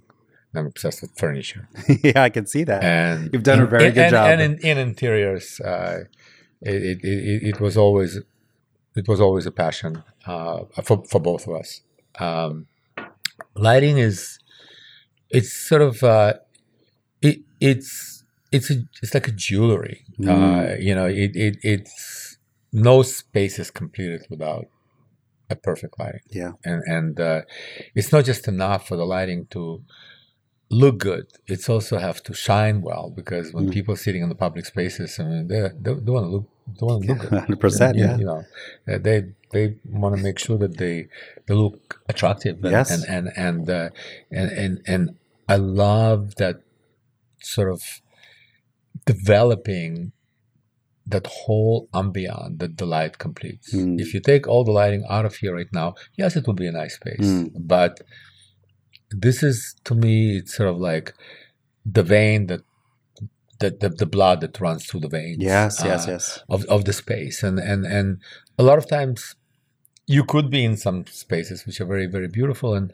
[0.55, 1.63] I'm obsessed with furniture,
[2.07, 2.83] yeah, I can see that.
[2.83, 4.25] and You've done a very and- good and- job.
[4.31, 5.97] And in, in interiors, uh,
[6.61, 8.11] it, it, it, it was always
[8.99, 11.69] it was always a passion uh, for for both of us.
[12.19, 12.67] Um,
[13.55, 14.37] lighting is
[15.29, 16.33] it's sort of uh,
[17.21, 18.10] it, it's
[18.51, 20.05] it's a, it's like a jewelry.
[20.19, 20.83] Uh, Mm.
[20.83, 22.37] you know, it, it it's
[22.71, 24.65] no space is completed without
[25.49, 26.51] a perfect lighting yeah.
[26.63, 27.41] and and uh,
[27.93, 29.83] it's not just enough for the lighting to
[30.69, 33.73] look good it's also have to shine well because when Mm.
[33.73, 36.47] people sitting in the public spaces I mean they they, they want to look
[36.79, 38.17] they want to look good 100%, yeah.
[38.17, 38.45] you know
[38.87, 39.17] uh, they
[39.51, 40.95] they want to make sure that they
[41.47, 42.87] they look attractive and Yes.
[42.93, 43.89] and and and, uh,
[44.31, 45.01] and and and
[45.49, 46.55] I love that
[47.41, 47.81] sort of
[49.05, 50.11] developing
[51.07, 53.73] that whole ambient that the light completes.
[53.73, 53.99] Mm.
[53.99, 56.67] If you take all the lighting out of here right now, yes, it will be
[56.67, 57.19] a nice space.
[57.19, 57.51] Mm.
[57.55, 58.01] But
[59.09, 61.13] this is to me, it's sort of like
[61.85, 62.61] the vein that
[63.59, 65.37] the, the, the blood that runs through the veins.
[65.39, 66.43] Yes, yes, uh, yes.
[66.49, 67.43] Of, of the space.
[67.43, 68.19] And, and and
[68.57, 69.35] a lot of times
[70.07, 72.91] you could be in some spaces which are very, very beautiful and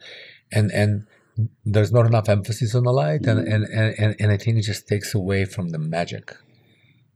[0.52, 1.06] and and
[1.64, 3.52] there's not enough emphasis on the light and, Mm.
[3.54, 6.34] and, and, and, and I think it just takes away from the magic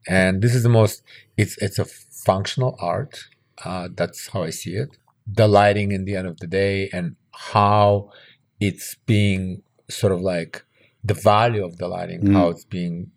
[0.09, 1.03] and this is the most
[1.37, 3.15] it's it's a functional art
[3.65, 4.91] uh, that's how i see it
[5.41, 7.15] the lighting in the end of the day and
[7.55, 8.11] how
[8.61, 10.65] it's being sort of like
[11.05, 12.33] the value of the lighting Mm.
[12.37, 13.11] how it's being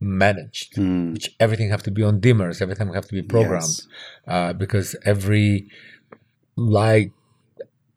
[0.00, 1.12] managed Mm.
[1.14, 3.88] which everything have to be on dimmers everything have to be programmed Yes.
[4.26, 5.68] uh, because every
[6.56, 7.12] light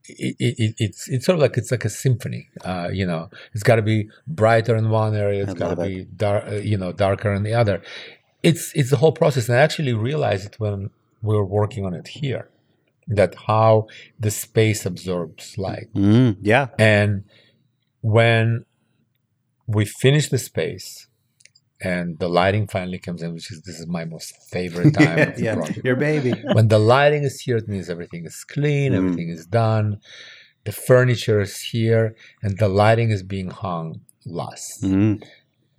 [0.08, 3.30] it, it, it- it's it's sort of like it's like a symphony uh, you know
[3.54, 6.78] it's got to be brighter in one area it's got to be dark uh, you
[6.78, 7.82] know darker in the other
[8.44, 10.90] it's it's the whole process and i actually realized it when
[11.22, 12.50] we were working on it here
[13.08, 13.88] that how
[14.20, 16.38] the space absorbs light Mm.
[16.42, 16.68] Yeah.
[16.78, 17.24] and
[18.02, 18.66] when
[19.68, 21.08] we finish the space
[21.84, 25.36] and the lighting finally comes in which is this is my most favorite time of
[25.38, 25.56] the yeah.
[25.56, 26.34] project Your baby.
[26.58, 28.98] when the lighting is here, it means everything is clean, Mm.
[29.00, 29.88] everything is done,
[30.68, 34.84] the furniture is here, and the lighting is being hung last.
[34.84, 35.22] Mm.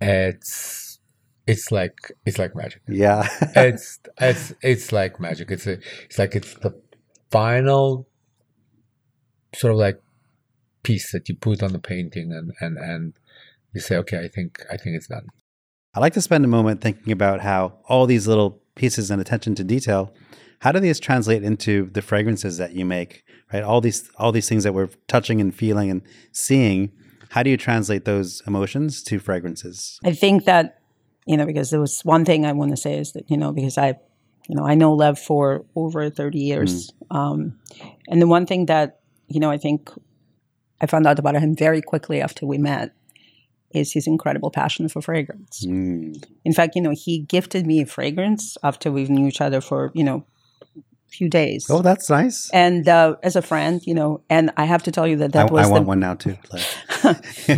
[0.00, 0.98] It's
[1.46, 2.82] it's like it's like magic.
[2.88, 3.22] Yeah.
[3.56, 5.50] It's it's it's like magic.
[5.50, 6.72] It's a it's like it's the
[7.30, 8.06] final
[9.54, 10.00] sort of like
[10.82, 13.12] piece that you put on the painting and and and
[13.72, 15.26] you say, okay, I think I think it's done.
[15.94, 19.54] I like to spend a moment thinking about how all these little pieces and attention
[19.54, 20.12] to detail,
[20.58, 23.24] how do these translate into the fragrances that you make?
[23.52, 23.62] Right?
[23.62, 26.02] All these all these things that we're touching and feeling and
[26.32, 26.90] seeing,
[27.30, 30.00] how do you translate those emotions to fragrances?
[30.04, 30.80] I think that,
[31.26, 33.52] you know, because there was one thing I want to say is that, you know,
[33.52, 33.94] because I,
[34.48, 36.92] you know, I know Lev for over 30 years.
[37.10, 37.58] Um,
[38.08, 39.90] and the one thing that, you know, I think
[40.80, 42.94] I found out about him very quickly after we met
[43.74, 45.64] is his incredible passion for fragrance.
[45.66, 46.24] Mm.
[46.44, 49.90] In fact, you know, he gifted me a fragrance after we knew each other for,
[49.94, 50.24] you know,
[50.76, 51.66] a few days.
[51.70, 52.50] Oh, that's nice.
[52.52, 55.50] and uh, as a friend, you know, and I have to tell you that that
[55.50, 56.36] I, was I the want one now too.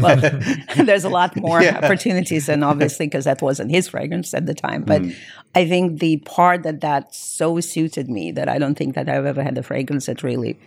[0.00, 0.16] well,
[0.84, 1.78] there's a lot more Yeah.
[1.78, 4.82] opportunities, and obviously because that wasn't his fragrance at the time.
[4.82, 5.14] But Mm.
[5.54, 9.24] I think the part that that so suited me that I don't think that I've
[9.24, 10.58] ever had a fragrance that really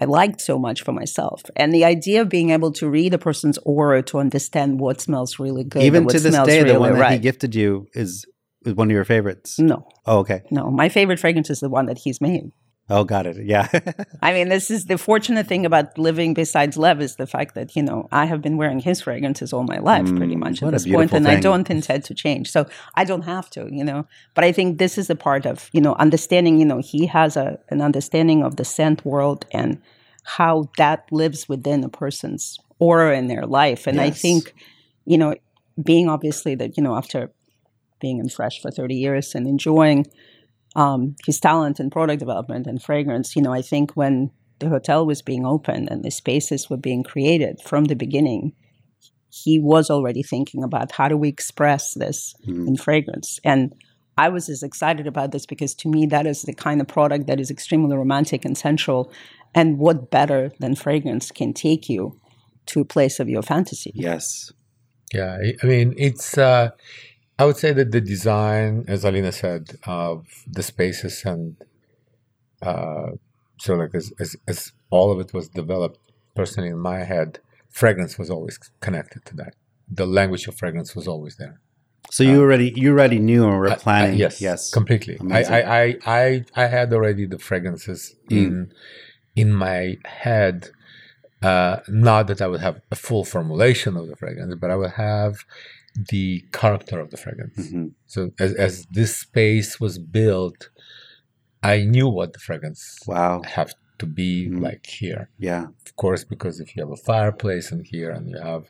[0.00, 3.18] I liked so much for myself, and the idea of being able to read a
[3.18, 6.94] person's aura to understand what smells really good, Even to this day, really the one
[6.94, 7.12] that right.
[7.12, 8.24] he gifted you is
[8.64, 9.58] is one of your favorites?
[9.58, 10.42] No, Oh, okay.
[10.50, 10.70] no.
[10.70, 12.52] My favorite fragrance is the one that he's made.
[12.90, 13.36] Oh, got it.
[13.44, 13.68] Yeah.
[14.22, 17.74] I mean, this is the fortunate thing about living besides Lev is the fact that,
[17.76, 20.68] you know, I have been wearing his fragrances all my life pretty Mm, much what
[20.68, 22.50] at this point, and I don't intend to change.
[22.50, 24.06] So I don't have to, you know.
[24.34, 27.36] But I think this is a part of, you know, understanding, you know, he has
[27.36, 29.80] a an understanding of the scent world and
[30.24, 33.86] how that lives within a person's aura in their life.
[33.86, 34.54] And I think,
[35.04, 35.34] you know,
[35.82, 37.30] being obviously that, you know, after
[38.00, 40.06] being in Fresh for 30 years and enjoying
[40.74, 45.04] um, his talent in product development and fragrance, you know, I think when the hotel
[45.06, 48.52] was being opened and the spaces were being created from the beginning,
[49.30, 52.68] he was already thinking about how do we express this Mm.
[52.68, 53.40] in fragrance.
[53.44, 53.74] And
[54.18, 57.26] I was as excited about this because to me, that is the kind of product
[57.26, 59.10] that is extremely romantic and sensual.
[59.54, 62.18] And what better than fragrance can take you
[62.66, 63.92] to a place of your fantasy?
[63.94, 64.52] yes.
[65.14, 66.38] Yeah, I- I mean, it's.
[66.38, 66.70] Uh,
[67.38, 71.56] I would say that the design, as Alina said, of the spaces and
[72.60, 73.12] uh,
[73.58, 75.98] so like as, as as all of it was developed
[76.36, 77.38] personally in my head,
[77.70, 79.54] fragrance was always connected to that.
[79.90, 81.60] The language of fragrance was always there.
[82.10, 84.18] So you already you already knew and were I- I- planning.
[84.18, 84.70] yes, Yes.
[84.70, 85.16] completely.
[85.16, 85.54] Amazing.
[85.54, 88.36] I, I, I, I had already the fragrances Mm.
[88.36, 88.72] in
[89.36, 90.68] in my head.
[91.42, 94.92] Uh, not that I would have a full formulation of the fragrance, but I would
[94.92, 95.44] have
[96.10, 97.56] the character of the fragrance.
[97.70, 97.92] Mhm.
[98.06, 100.70] So as as this space was built,
[101.62, 103.42] I knew what the fragrance Wow.
[103.44, 104.60] have to be Mhm.
[104.60, 105.28] like here.
[105.38, 105.66] Yeah.
[105.86, 108.64] Of course, because if you have a fireplace in here and you have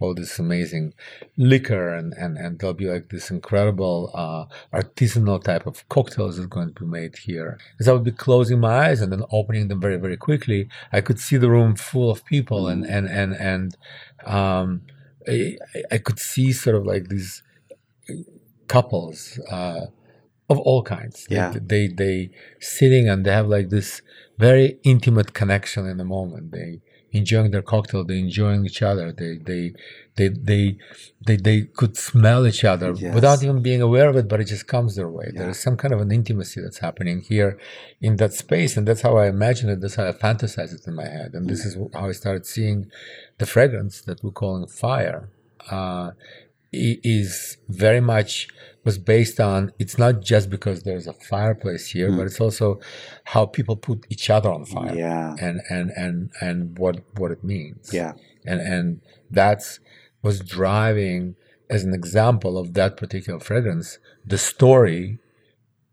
[0.00, 0.94] all this amazing
[1.36, 6.44] liquor and, and, and there'll be like this incredible uh, artisanal type of cocktails that
[6.44, 7.58] are going to be made here.
[7.78, 11.00] As I would be closing my eyes and then opening them very, very quickly, I
[11.00, 13.76] could see the room full of people and, and, and, and
[14.24, 14.82] um,
[15.28, 15.56] I,
[15.92, 17.42] I could see sort of like these
[18.68, 19.86] couples uh,
[20.48, 21.26] of all kinds.
[21.28, 21.54] They- Yeah.
[21.72, 22.30] They, they
[22.60, 24.02] sitting and they have like this
[24.38, 26.52] very intimate connection in the moment.
[26.52, 26.80] They
[27.20, 28.04] enjoying their cocktail.
[28.04, 29.06] they're enjoying each other.
[29.12, 29.62] They they
[30.16, 30.76] they they
[31.26, 33.14] they, they could smell each other Yes.
[33.14, 35.28] without even being aware of it, but it just comes their way.
[35.34, 35.50] There Yeah.
[35.50, 37.58] is some kind of an intimacy that's happening here
[38.00, 39.80] in that space, and that's how I imagine it.
[39.82, 42.90] That's how I fantasize it in my head, and this is how I started seeing
[43.40, 45.28] the fragrance that we're calling fire.
[45.70, 46.10] Uh,
[46.72, 48.48] is very much
[48.84, 52.16] was based on it's not just because there's a fireplace here Mm.
[52.16, 52.80] but it's also
[53.32, 55.34] how people put each other on fire Yeah.
[55.40, 58.12] and and and and what what it means Yeah.
[58.44, 59.78] and and that's
[60.22, 61.36] was driving
[61.70, 65.18] as an example of that particular fragrance the story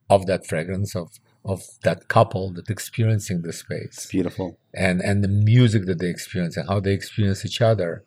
[0.10, 1.08] of that fragrance of
[1.46, 4.58] of that couple that experiencing the space It's Beautiful.
[4.74, 8.04] and and the music that they experience and how they experience each other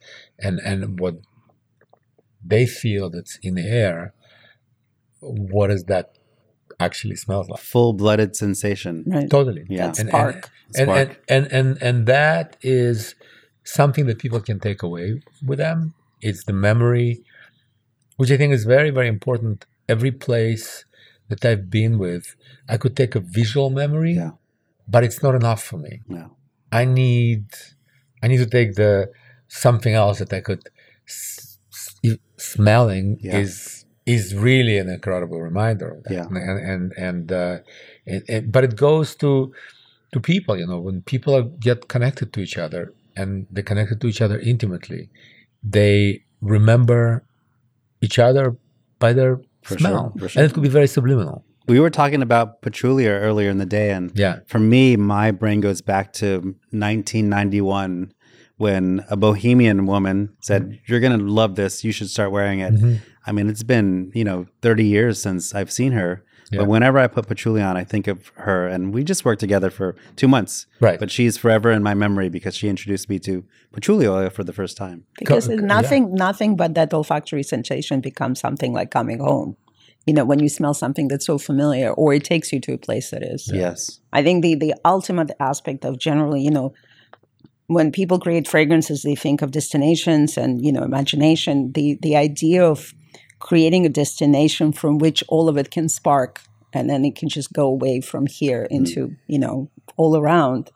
[0.46, 1.16] and and what
[2.44, 4.12] they feel that's in the air
[5.22, 6.18] what does that
[6.80, 9.04] actually smells like Full blooded sensation.
[9.06, 9.30] Right.
[9.30, 9.88] totally Yeah.
[9.88, 10.34] That and, spark.
[10.34, 10.44] and,
[10.78, 11.22] and, Spark.
[11.28, 13.14] and, and, and, and that is
[13.64, 17.22] something that people can take away with them it's the memory
[18.16, 20.84] which i think is very very important every place
[21.28, 22.34] that i've been with
[22.68, 24.32] i could take a visual memory Yeah.
[24.88, 26.36] but it's not enough for me No.
[26.72, 27.44] I need
[28.22, 29.10] I need to take the
[29.48, 30.62] something else that I could
[31.06, 33.36] s- s- smelling Yeah.
[33.38, 36.00] is is really an incredible reminder.
[36.10, 36.26] Yeah.
[36.30, 37.58] And and and, uh,
[38.48, 39.52] but it goes to
[40.12, 44.00] to people, you know, when people are, get connected to each other and they're connected
[44.00, 45.08] to each other intimately,
[45.62, 47.24] they remember
[48.00, 48.56] each other
[48.98, 50.42] by their For smell, sure, sure.
[50.42, 51.44] and it could be very subliminal.
[51.68, 55.60] We were talking about patchouli earlier in the day, and Yeah, for me, my brain
[55.60, 58.12] goes back to 1991
[58.56, 61.84] when a bohemian woman said, "You're going to love this.
[61.84, 62.98] You should start wearing it." Mhm.
[63.26, 66.60] I mean, it's been you know 30 years since I've seen her, Yeah.
[66.60, 69.70] but whenever I put patchouli on, I think of her, and we just worked together
[69.70, 70.66] for two months.
[70.80, 70.98] right.
[70.98, 74.52] But she's forever in my memory because she introduced me to patchouli oil for the
[74.52, 75.04] first time.
[75.18, 79.56] because Co- co- nothing nothing but that olfactory sensation becomes something like coming home
[80.08, 82.78] you know when you smell something that's so familiar or it takes you to a
[82.86, 84.00] place that is Yes.
[84.12, 86.68] i think the the ultimate aspect of generally you know
[87.68, 92.60] when people create fragrances they think of destinations and you know imagination the the idea
[92.72, 92.92] of
[93.48, 96.40] creating a destination from which all of it can spark
[96.72, 98.76] and then it can just go away from here mm.
[98.76, 100.70] into you know all around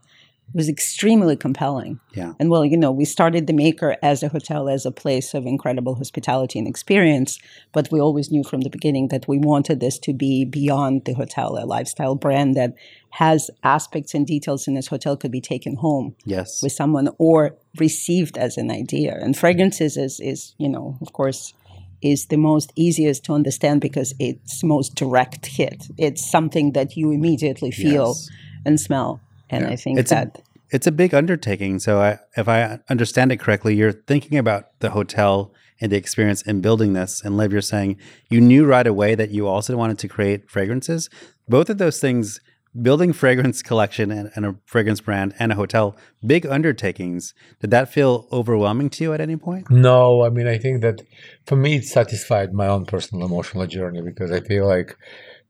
[0.55, 2.33] was extremely compelling Yeah.
[2.38, 5.44] and well, you know, we started the Maker as a hotel, as a place of
[5.44, 7.38] incredible hospitality and experience,
[7.72, 11.14] but we always knew from the beginning that we wanted this to be beyond the
[11.14, 12.72] hotel, a lifestyle brand that
[13.11, 16.62] has aspects and details in this hotel could be taken home Yes.
[16.62, 19.12] with someone or received as an idea.
[19.20, 21.55] And fragrances is, is you know, of course,
[22.02, 25.87] is the most easiest to understand because it's most direct hit.
[25.98, 28.30] It's something that you immediately feel Yes.
[28.64, 29.20] and smell.
[29.50, 31.78] And I think It's a- that It's a big undertaking.
[31.78, 36.42] So, I, if I understand it correctly, you're thinking about the hotel and the experience
[36.42, 37.22] in building this.
[37.24, 37.96] And Liv, you're saying
[38.30, 41.09] you knew right away that you also wanted to create fragrances.
[41.48, 42.40] Both of those things,
[42.83, 47.35] building fragrance collection and, and a fragrance brand and a hotel, big undertakings.
[47.61, 49.71] Did that feel overwhelming to you at any point?
[49.71, 51.03] No, I mean, I think that
[51.47, 54.97] for me, it satisfied my own personal emotional journey because I feel like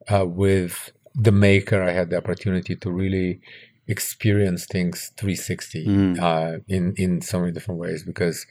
[0.08, 3.40] uh, with the maker, I had the opportunity to really
[3.88, 6.20] experience things 360 Mm.
[6.20, 8.02] uh, in in so many different ways.
[8.02, 8.46] Because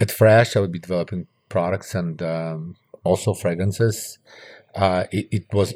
[0.00, 4.18] at Fresh, I would be developing products and um, also fragrances.
[4.74, 5.74] Uh, it, it was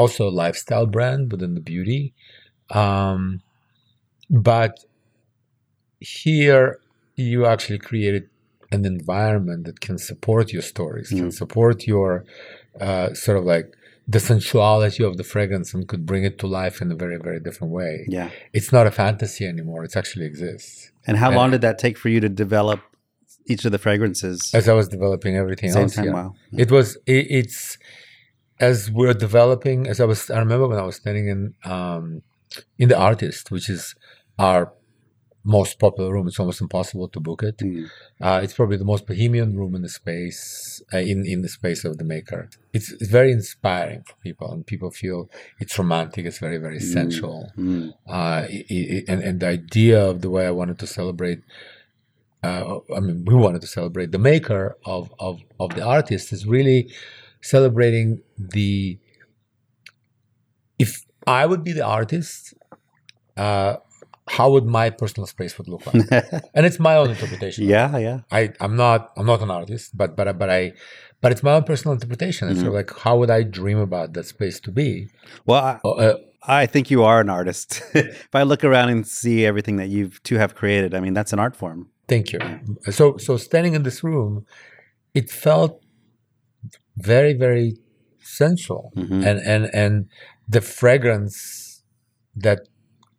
[0.00, 2.02] also a lifestyle brand within the beauty,
[2.82, 3.20] um,
[4.48, 4.72] but
[6.00, 6.78] here
[7.16, 8.24] you actually created
[8.72, 11.32] an environment that can support your stories, can Mm.
[11.42, 12.10] support your
[12.80, 13.66] uh, sort of like
[14.14, 17.40] the sensuality of the fragrance and could bring it to life in a very, very
[17.46, 17.94] different way.
[18.18, 18.28] Yeah.
[18.52, 19.80] It's not a fantasy anymore.
[19.88, 20.90] It actually exists.
[21.06, 21.38] And how Yeah.
[21.38, 22.80] long did that take for you to develop
[23.50, 24.38] each of the fragrances?
[24.60, 26.12] As I was developing everything Same else, time, yeah.
[26.18, 26.34] wow.
[26.64, 26.86] It was.
[27.06, 27.58] It, it's
[28.60, 29.86] as we're developing.
[29.86, 32.22] As I was, I remember when I was standing in um,
[32.78, 33.94] in the artist, which is
[34.38, 34.72] our
[35.42, 36.28] most popular room.
[36.28, 37.58] It's almost impossible to book it.
[37.58, 37.88] Mm.
[38.20, 41.84] Uh, it's probably the most bohemian room in the space uh, in in the space
[41.84, 42.48] of the maker.
[42.72, 46.26] It's, it's very inspiring for people, and people feel it's romantic.
[46.26, 47.50] It's very very sensual.
[47.56, 47.94] Mm.
[48.06, 51.40] Uh, i i and and the idea of the way I wanted to celebrate.
[52.42, 56.46] Uh, I mean, we wanted to celebrate the maker of, of, of the artist is
[56.46, 56.90] really
[57.40, 58.98] celebrating the.
[60.78, 62.54] If I would be the artist,
[63.36, 63.76] uh,
[64.28, 66.10] how would my personal space would look like?
[66.54, 67.64] and it's my own interpretation.
[67.64, 68.20] yeah, yeah.
[68.30, 70.72] I I'm not I'm not an artist, but but but I
[71.20, 72.48] but it's my own personal interpretation.
[72.48, 75.08] It's sort of like how would I dream about that space to be?
[75.46, 77.82] Well, I, Uh, I think you are an artist.
[77.94, 81.32] if I look around and see everything that you two have created, I mean, that's
[81.32, 81.88] an art form.
[82.08, 82.40] Thank you.
[82.90, 84.46] So so standing in this room,
[85.12, 85.82] it felt
[87.02, 87.76] very very
[88.38, 89.24] sensual, Mhm.
[89.28, 89.94] and and and
[90.48, 91.82] the fragrance
[92.36, 92.60] that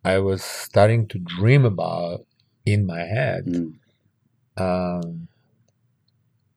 [0.04, 2.26] I was starting to dream about
[2.64, 3.72] in my head, Mm.
[4.56, 5.28] um,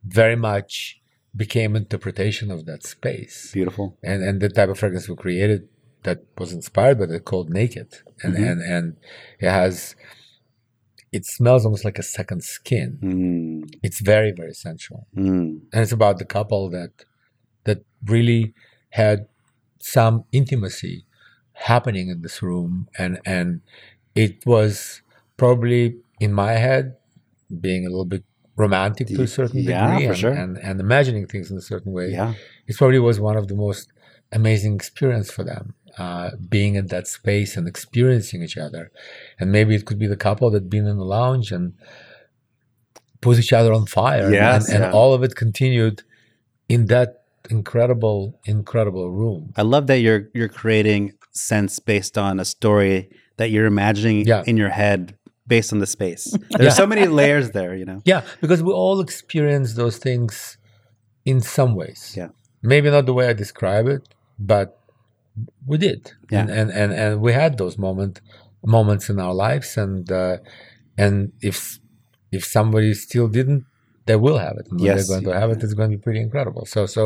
[0.03, 1.01] very much
[1.35, 3.51] became interpretation of that space.
[3.53, 3.97] Beautiful.
[4.03, 5.67] and and the type of fragrance we created
[6.03, 7.89] that was inspired by the called naked
[8.23, 8.47] and Mhm.
[8.51, 8.85] and and
[9.39, 9.95] it has
[11.11, 13.61] it smells almost like a second skin Mm.
[13.87, 15.61] it's very very sensual Mm.
[15.71, 16.91] and it's about the couple that
[17.65, 18.53] that really
[18.91, 19.27] had
[19.79, 21.05] some intimacy
[21.53, 23.61] happening in this room and and
[24.15, 25.01] it was
[25.37, 26.95] probably in my head
[27.61, 28.23] being a little bit
[28.57, 30.31] romantic to a certain Yeah, degree and, sure.
[30.31, 32.33] and and imagining things in a certain way Yeah.
[32.67, 33.83] it probably was one of the most
[34.31, 38.91] amazing experience for them uh, being in that space and experiencing each other
[39.39, 41.73] and maybe it could be the couple that been in the lounge and
[43.21, 44.97] put each other on fire Yes, and, and yeah.
[44.97, 46.03] all of it continued
[46.67, 52.45] in that incredible incredible room I love that you're you're creating sense based on a
[52.45, 54.43] story that you're imagining Yeah.
[54.45, 56.33] in your head based on the space.
[56.57, 58.01] There's so many layers there, you know.
[58.05, 60.57] yeah because we all experience those things
[61.25, 62.29] in some ways Yeah.
[62.61, 64.01] maybe not the way i describe it
[64.39, 64.67] but
[65.65, 65.99] we did
[66.31, 66.39] Yeah.
[66.41, 68.21] and, and and and we had those moment
[68.77, 70.37] moments in our lives and uh,
[70.97, 71.57] and if
[72.31, 73.63] if somebody still didn't
[74.07, 75.07] they will have it when Yes.
[75.07, 77.03] they're going to have it it's going to be pretty incredible so so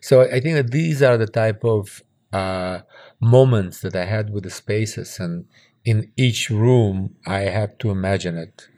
[0.00, 2.02] so i think that these are the type of
[2.32, 2.80] uh,
[3.20, 5.46] moments that i had with the spaces and
[5.84, 8.68] in each room i had to imagine it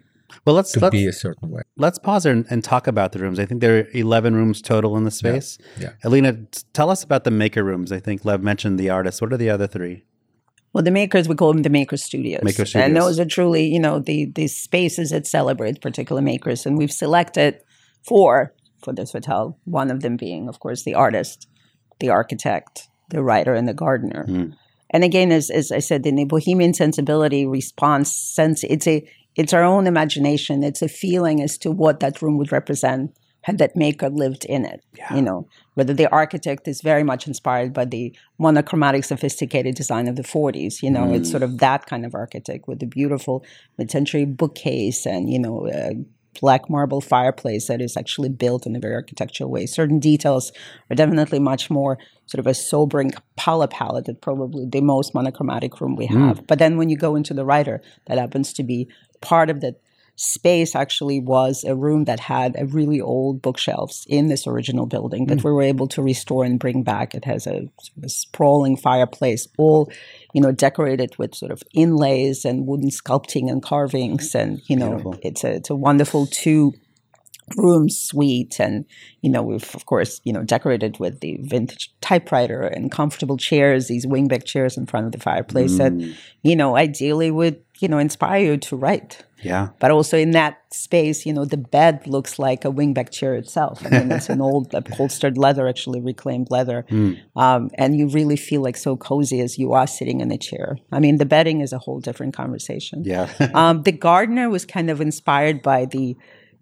[0.44, 3.18] Well, let's to let's, be a certain way let's pause and, and talk about the
[3.24, 3.38] rooms.
[3.42, 5.48] I think there are 11 rooms total in the space.
[5.84, 5.92] yeah.
[6.06, 6.30] Alina,
[6.78, 7.88] tell us about the maker rooms.
[7.98, 9.20] I think Lev mentioned the artists.
[9.22, 10.04] What are the other three?
[10.76, 12.42] Well, the makers, we call them the maker studios.
[12.42, 16.66] Maker And those are truly, you know, the, the spaces that celebrate particular makers.
[16.66, 17.62] And we've selected
[18.02, 18.52] four
[18.84, 21.48] for this hotel, one of them being, of course, the artist,
[21.98, 24.26] the architect, the writer, and the gardener.
[24.28, 24.54] Mm.
[24.90, 29.02] And again, as, as I said, in the bohemian sensibility response sense, it's a
[29.34, 30.62] it's our own imagination.
[30.62, 33.16] It's a feeling as to what that room would represent
[33.52, 34.82] that maker lived in it.
[34.96, 35.14] Yeah.
[35.14, 40.16] You know, whether the architect is very much inspired by the monochromatic, sophisticated design of
[40.16, 40.82] the 40s.
[40.82, 43.44] You know, it's sort of that kind of architect with the beautiful
[43.78, 45.68] mid-century bookcase and you know.
[45.68, 45.90] Uh,
[46.40, 49.64] black marble fireplace that is actually built in a very architectural way.
[49.64, 50.52] Certain details
[50.90, 55.80] are definitely much more sort of a sobering color palette that probably the most monochromatic
[55.80, 56.46] room we have.
[56.46, 58.86] But then when you go into the writer, that happens to be
[59.20, 59.80] part of that
[60.16, 65.26] space actually was a room that had a really old bookshelves in this original building
[65.26, 65.44] that Mm.
[65.44, 67.14] we were able to restore and bring back.
[67.14, 69.90] It has a, sort of a sprawling fireplace, all
[70.32, 74.88] you know, decorated with sort of inlays and wooden sculpting and carvings, and you know,
[74.88, 75.18] Beautiful.
[75.22, 76.72] it's a it's a wonderful two
[77.56, 78.84] room suite and
[79.20, 83.86] you know we've of course you know decorated with the vintage typewriter and comfortable chairs
[83.86, 87.86] these wingback chairs in front of the fireplace that Mm, you know ideally would you
[87.86, 89.22] know inspire you to write.
[89.44, 89.68] Yeah.
[89.78, 93.80] but also in that space you know the bed looks like a wingback chair itself.
[93.84, 96.84] I mean it's an old upholstered leather actually reclaimed leather.
[96.90, 100.38] Mm, um, and you really feel like so cozy as you are sitting in a
[100.38, 100.78] chair.
[100.90, 103.04] I mean the bedding is a whole different conversation.
[103.04, 103.30] Yeah.
[103.54, 106.16] um, the gardener was kind of inspired by the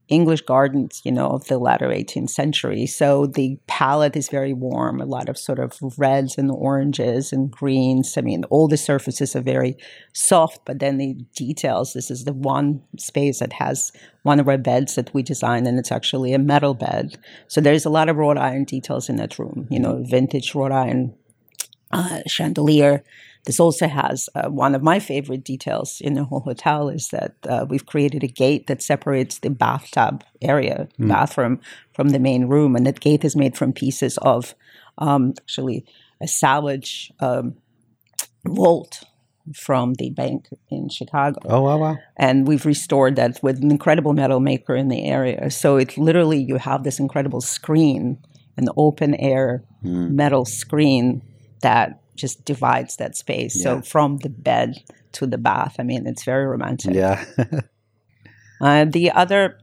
[0.08, 2.86] English gardens, you know, of the latter 18th century.
[2.86, 7.50] So the palette is very warm, a lot of sort of reds and oranges and
[7.50, 8.16] greens.
[8.18, 9.76] I mean, all the surfaces are very
[10.12, 11.94] soft, but then the details.
[11.94, 13.92] This is the one space that has
[14.24, 17.16] one of our beds that we designed, and it's actually a metal bed.
[17.48, 20.72] So there's a lot of wrought iron details in that room, you know, vintage wrought
[20.72, 21.14] iron
[21.90, 23.02] uh, chandelier.
[23.46, 27.34] This also has uh, one of my favorite details in the whole hotel is that
[27.48, 31.08] uh, we've created a gate that separates the bathtub area, Mm.
[31.08, 31.60] bathroom,
[31.92, 34.54] from the main room, and that gate is made from pieces of
[34.98, 35.84] um, actually
[36.20, 37.54] a salvage um,
[38.46, 39.02] vault
[39.52, 41.98] from the bank in Chicago oh wow, wow.
[42.16, 45.50] and we've restored that with an incredible metal maker in the area.
[45.50, 48.18] So it literally you have this incredible screen,
[48.56, 51.20] an open air Mm, metal screen
[51.60, 53.56] that just divides that space.
[53.56, 53.62] Yeah.
[53.62, 56.94] So from the bed to the bath, I mean, it's very romantic.
[56.94, 57.24] yeah.
[58.60, 59.58] Uh, the other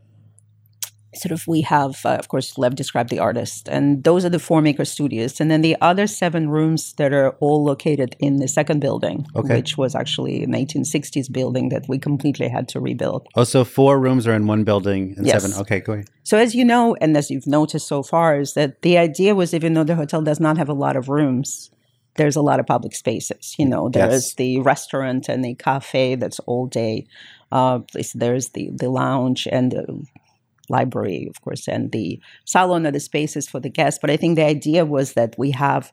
[1.15, 4.39] sort of we have, uh, of course, Lev described the artist, and those are the
[4.39, 5.39] four maker studios.
[5.41, 9.55] And then the other seven rooms that are all located in the second building, Okay.
[9.57, 13.27] which was actually a 1960s building that we completely had to rebuild.
[13.35, 15.41] oh, so four rooms are in one building and Yes.
[15.41, 15.57] seven.
[15.61, 16.07] Okay, go ahead.
[16.23, 19.53] So, as you know, and as you've noticed so far, is that the idea was
[19.53, 21.71] even though the hotel does not have a lot of rooms,
[22.15, 23.55] there's a lot of public spaces.
[23.57, 24.33] You know, there is Yes.
[24.35, 27.05] the restaurant and the cafe that's all day.
[27.51, 27.79] Uh,
[28.15, 30.05] there's the, the lounge and the
[30.69, 33.99] library, of course, and the salon are the spaces for the guests.
[34.01, 35.91] But I think the idea was that we have,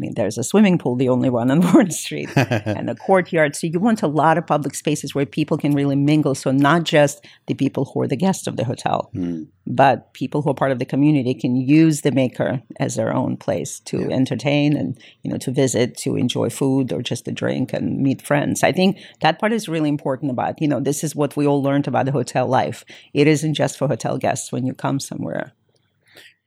[0.00, 3.54] mean, there's a swimming pool, the only one on Warren Street and a courtyard.
[3.56, 6.34] So you want a lot of public spaces where people can really mingle.
[6.34, 10.42] So not just the people who are the guests of the hotel, Mm, but people
[10.42, 13.96] who are part of the community can use the maker as their own place to
[13.98, 14.16] Yeah.
[14.16, 18.20] entertain and you know to visit, to enjoy food or just to drink and meet
[18.22, 18.62] friends.
[18.64, 21.62] I think that part is really important about you know this is what we all
[21.62, 22.84] learned about the hotel life.
[23.12, 25.52] It isn't just for hotel guests when you come somewhere.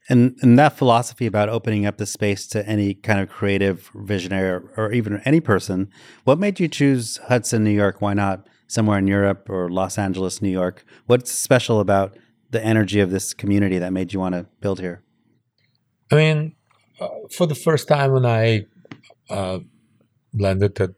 [0.09, 4.49] And and that philosophy about opening up the space to any kind of creative visionary
[4.49, 5.89] or, or even any person,
[6.25, 8.01] what made you choose Hudson, New York?
[8.01, 10.83] Why not somewhere in Europe or Los Angeles, New York?
[11.05, 12.17] What's special about
[12.49, 15.03] the energy of this community that made you want to build here?
[16.11, 16.55] I mean,
[16.99, 18.65] uh, for the first time when I
[19.29, 19.59] uh,
[20.33, 20.91] landed at,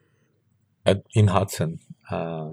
[0.85, 1.79] at in Hudson,
[2.09, 2.51] uh,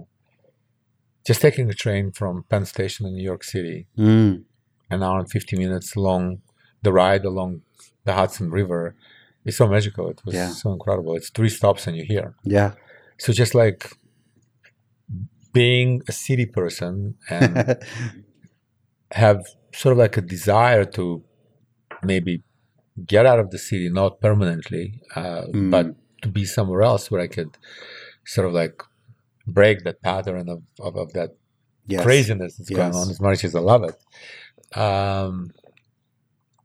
[1.26, 4.44] just taking a train from Penn Station in New York City, Mm,
[4.92, 6.42] an hour and 50 minutes long,
[6.82, 7.62] the ride along
[8.04, 8.94] the Hudson River
[9.44, 10.08] is so magical.
[10.10, 10.48] It was Yeah.
[10.62, 11.16] so incredible.
[11.16, 12.34] It's three stops and you're here.
[12.44, 12.72] yeah.
[13.18, 13.82] So just like
[15.52, 17.78] being a city person and
[19.12, 21.22] have sort of like a desire to
[22.02, 22.42] maybe
[23.06, 25.70] get out of the city, not permanently, uh, Mm.
[25.70, 25.86] but
[26.22, 27.50] to be somewhere else where I could
[28.24, 28.82] sort of like
[29.46, 31.30] break that pattern of, of, of that
[31.86, 32.02] yes.
[32.02, 33.96] craziness that's going on as much as I love it.
[34.74, 35.50] Um,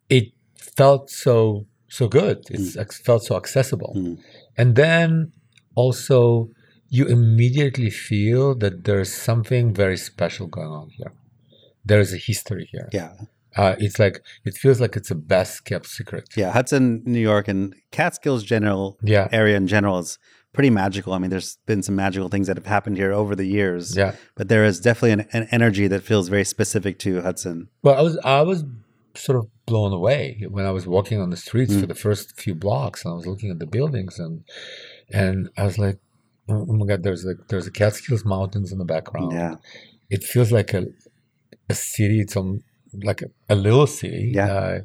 [0.10, 0.32] it
[0.78, 2.39] felt so so good.
[2.49, 4.18] It felt so accessible, Mm.
[4.58, 5.32] and then
[5.76, 6.49] also
[6.89, 11.12] you immediately feel that there's something very special going on here.
[11.86, 12.88] There is a history here.
[12.93, 13.12] Yeah.
[13.55, 16.26] Uh, it's like it feels like it's a best kept secret.
[16.36, 16.51] Yeah.
[16.51, 19.28] Hudson, New York, and Catskills general Yeah.
[19.32, 20.20] area in general is
[20.58, 21.14] pretty magical.
[21.14, 23.95] I mean, there's been some magical things that have happened here over the years.
[24.01, 24.12] Yeah.
[24.38, 27.70] But there is definitely an, an energy that feels very specific to Hudson.
[27.84, 28.60] Well, I was I was
[29.16, 30.22] sort of blown away
[30.55, 31.80] when I was walking on the streets Mm.
[31.82, 34.43] for the first few blocks, and I was looking at the buildings, and
[35.22, 35.97] and I was like,
[36.49, 39.32] oh my god, there's like there's the Catskills Mountains in the background.
[39.34, 39.55] Yeah.
[40.16, 40.84] it feels like a
[41.70, 42.20] a city.
[42.26, 42.64] It's on
[43.10, 44.32] like a, a little city.
[44.36, 44.51] Yeah.
[44.60, 44.80] Uh,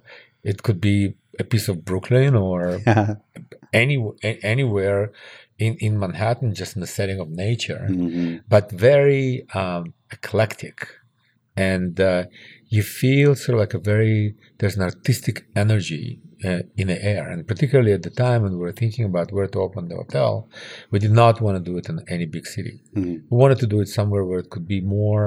[0.50, 2.60] it could be a piece of Brooklyn or
[3.72, 3.96] any
[4.42, 5.12] anywhere
[5.58, 8.40] in in Manhattan, just in the setting of nature Mhm.
[8.48, 9.82] but very um,
[10.16, 10.76] eclectic.
[11.72, 12.24] and uh,
[12.74, 16.06] you feel sort of like a very there's an artistic energy
[16.48, 19.46] uh, in the air, and particularly at the time when we were thinking about where
[19.54, 20.48] to open the hotel,
[20.90, 22.76] we did not want to do it in any big city.
[22.96, 23.14] Mhm.
[23.30, 25.26] We wanted to do it somewhere where it could be more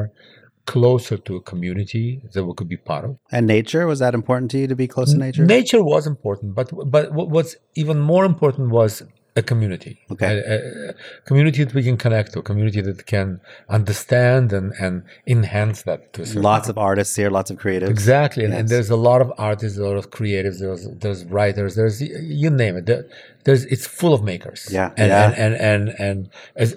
[0.66, 3.18] closer to a community that we could be part of.
[3.32, 5.46] And nature was that important to you to be close to nature?
[5.46, 9.04] Nature was important, but but what's even more important was
[9.38, 10.00] a community.
[10.10, 10.40] Okay.
[10.40, 10.94] A, a-
[11.26, 16.14] community that we can connect to, a community that can understand and, and enhance that
[16.14, 17.90] to Lots of artists here, lots of creatives.
[17.90, 20.60] Exactly, and, and there's a lot of artists, a lot of creatives.
[20.60, 21.76] There's there's writers.
[21.76, 22.86] There's you name it.
[22.86, 23.06] There-
[23.44, 24.62] There's it's full of makers.
[24.72, 25.26] Yeah, and yeah.
[25.26, 26.70] And, and and and as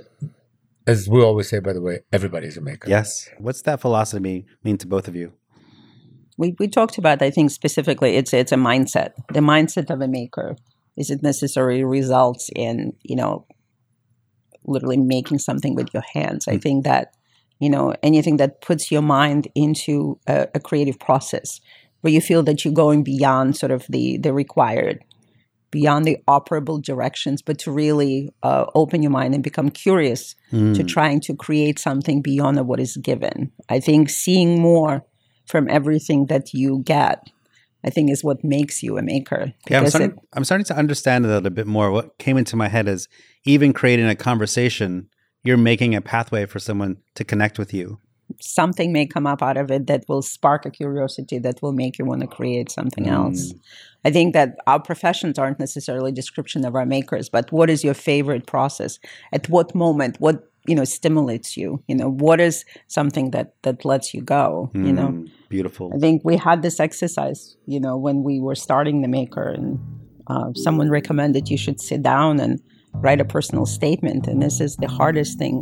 [0.88, 2.88] as we always say, by the way, everybody's a maker.
[2.88, 3.28] Yes.
[3.38, 5.32] What's that philosophy mean to both of you?
[6.40, 10.06] we, we talked about i think specifically it's it's a mindset the mindset of a
[10.20, 10.48] maker
[10.96, 13.44] is it necessarily results in you know
[14.64, 16.62] literally making something with your hands i Mm.
[16.62, 17.06] think that
[17.58, 21.60] you know anything that puts your mind into a, a creative process
[22.02, 24.96] where you feel that you're going beyond sort of the the required
[25.70, 30.56] beyond the operable directions but to really uh, open your mind and become curious to
[30.56, 30.88] Mm.
[30.88, 33.52] trying to create something beyond what is given.
[33.68, 35.04] I think seeing more
[35.46, 37.28] from everything that you get,
[37.84, 39.52] I think, is what makes you a maker.
[39.68, 41.90] Yeah, I'm starting, it- I'm starting to understand that a bit more.
[41.90, 43.08] What came into my head is
[43.44, 45.08] even creating a conversation,
[45.44, 47.98] you're making a pathway for someone to connect with you.
[48.40, 51.98] Something may come up out of it that will spark a curiosity that will make
[51.98, 53.12] you want to create something Mm.
[53.12, 53.54] else.
[54.04, 57.82] I think that our professions aren't necessarily a description of our makers, but what is
[57.84, 58.98] your favorite process?
[59.32, 60.16] At what moment?
[60.20, 61.82] What you know stimulates you?
[61.88, 64.70] You know, what is something that that lets you go?
[64.74, 65.90] You know, Mm, beautiful.
[65.94, 69.78] I think we had this exercise, you know, when we were starting the maker, and
[70.26, 72.60] uh, someone recommended you should sit down and
[72.94, 74.26] write a personal statement.
[74.26, 75.56] And this is the hardest thing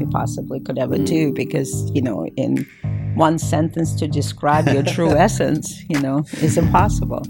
[0.00, 1.34] you possibly could ever do mm.
[1.34, 2.66] because, you know, in
[3.14, 7.22] one sentence to describe your true essence, you know, is impossible.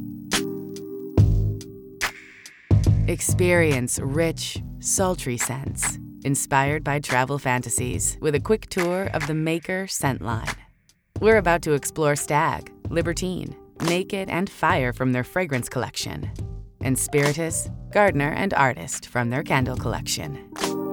[3.06, 9.86] Experience rich, sultry scents inspired by travel fantasies with a quick tour of the Maker
[9.86, 10.48] scent line.
[11.20, 16.30] We're about to explore Stag, Libertine, Naked, and Fire from their fragrance collection,
[16.80, 20.83] and Spiritus, Gardener, and Artist from their candle collection.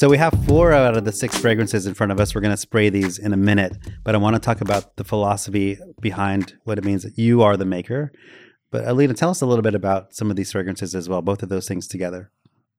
[0.00, 2.34] So we have four out of the six fragrances in front of us.
[2.34, 5.04] We're going to spray these in a minute, but I want to talk about the
[5.04, 8.10] philosophy behind what it means that you are the maker.
[8.70, 11.42] But Alina, tell us a little bit about some of these fragrances as well, both
[11.42, 12.30] of those things together.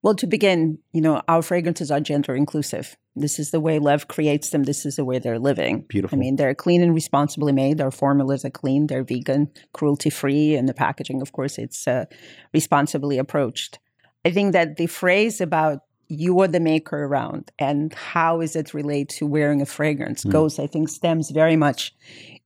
[0.01, 2.97] Well, to begin, you know, our fragrances are gender inclusive.
[3.15, 4.63] This is the way Lev creates them.
[4.63, 5.85] This is the way they're living.
[5.89, 6.17] Beautiful.
[6.17, 7.81] I mean, they're clean and responsibly made.
[7.81, 8.87] Our formulas are clean.
[8.87, 12.05] They're vegan, cruelty free, and the packaging, of course, it's uh,
[12.51, 13.77] responsibly approached.
[14.25, 15.81] I think that the phrase about
[16.11, 20.31] you are the maker around and how is it relate to wearing a fragrance Mm.
[20.31, 21.93] goes, I think, stems very much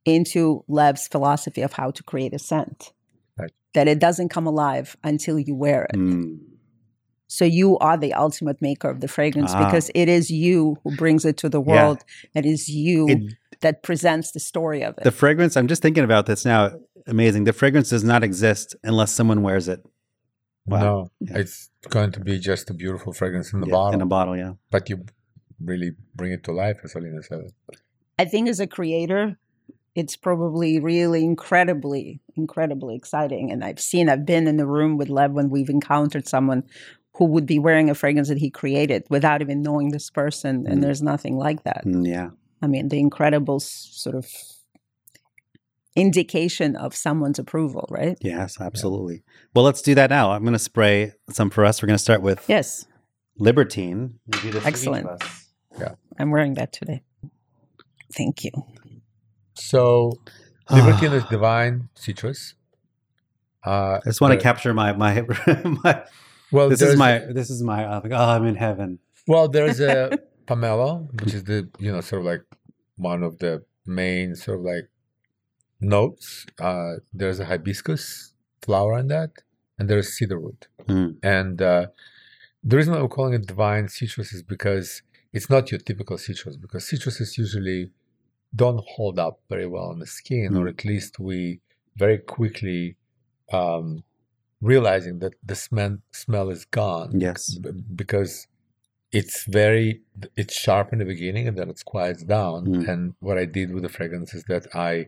[0.05, 2.91] into Lev's philosophy of how to create a scent.
[3.39, 3.51] Right.
[3.74, 5.97] That it doesn't come alive until you wear it.
[5.97, 6.38] Mm.
[7.28, 9.66] So you are the ultimate maker of the fragrance Ah.
[9.66, 11.68] because it is you who brings it to the Yeah.
[11.72, 11.99] world.
[12.36, 15.03] It is you It- that presents the story of it.
[15.03, 16.72] The fragrance, I'm just thinking about this now.
[17.07, 17.45] Amazing.
[17.45, 19.80] The fragrance does not exist unless someone wears it.
[20.66, 20.80] Wow.
[20.80, 21.38] No, Yeah.
[21.39, 24.38] it's going to be just a beautiful fragrance in the Yeah, bottle, In a bottle,
[24.38, 24.53] yeah.
[24.72, 25.05] but you
[25.63, 27.51] really bring it to life, as Alina said.
[28.18, 29.38] I think as a creator,
[29.93, 33.51] it's probably really incredibly, incredibly exciting.
[33.51, 36.63] And I've seen, I've been in the room with Lev when we've encountered someone
[37.13, 40.63] who would be wearing a fragrance that he created without even knowing this person.
[40.63, 40.72] Mm.
[40.72, 41.86] And there's nothing like that.
[41.86, 42.30] Mm, yeah.
[42.61, 44.26] I mean, the incredible sort of
[45.96, 48.18] indication of someone's approval, right?
[48.22, 49.24] Yes, absolutely.
[49.54, 50.32] Well, let's do that now.
[50.32, 51.82] I'm going to spray some for us.
[51.82, 52.86] We're going to start with Yes,
[53.39, 54.20] Libertine.
[54.34, 55.08] You do this for each Excellent.
[55.08, 55.41] of us.
[56.18, 57.04] I'm wearing that today.
[58.14, 58.52] Thank you.
[59.56, 60.14] So,
[60.70, 62.54] Libertine is divine citrus.
[63.66, 65.22] Uh, I just want to capture my my,
[65.84, 66.04] my
[66.52, 69.00] Well, this is there's- my this is my I'm like, oh I'm in heaven.
[69.28, 70.18] Well, there's a
[70.48, 72.43] pomelo, which is the you know sort of like
[72.96, 74.89] one of the main sort of like
[75.80, 76.45] notes.
[76.59, 79.32] Uh, there's a hibiscus flower in that,
[79.78, 80.67] and there's cedarwood.
[80.88, 81.17] Mm.
[81.23, 81.88] And uh,
[82.63, 85.01] the reason why we're calling it divine citrus is because
[85.34, 86.55] it's not your typical citrus.
[86.57, 87.91] Because citruses usually
[88.55, 90.69] don't hold up very well on the skin, or Mm.
[90.69, 91.59] at least we
[91.97, 92.95] very quickly
[93.53, 94.03] um,
[94.61, 97.55] realizing that the smell smell is gone Yes.
[97.55, 98.47] b- because
[99.11, 100.01] it's very
[100.36, 102.88] it's sharp in the beginning and then it quiets down Mm.
[102.89, 105.07] and what i did with the fragrance is that i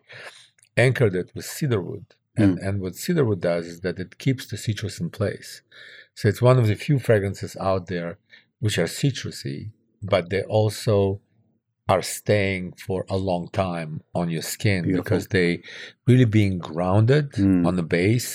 [0.85, 2.05] anchored it with cedarwood
[2.41, 5.49] and and what cedarwood does is that it keeps the citrus in place
[6.17, 8.11] so it's one of the few fragrances out there
[8.59, 9.69] which are citrusy,
[10.01, 11.21] but they also
[11.87, 15.03] are staying for a long time on your skin Beautiful.
[15.03, 15.61] because they
[16.07, 17.67] really being grounded Mm.
[17.67, 18.29] on the base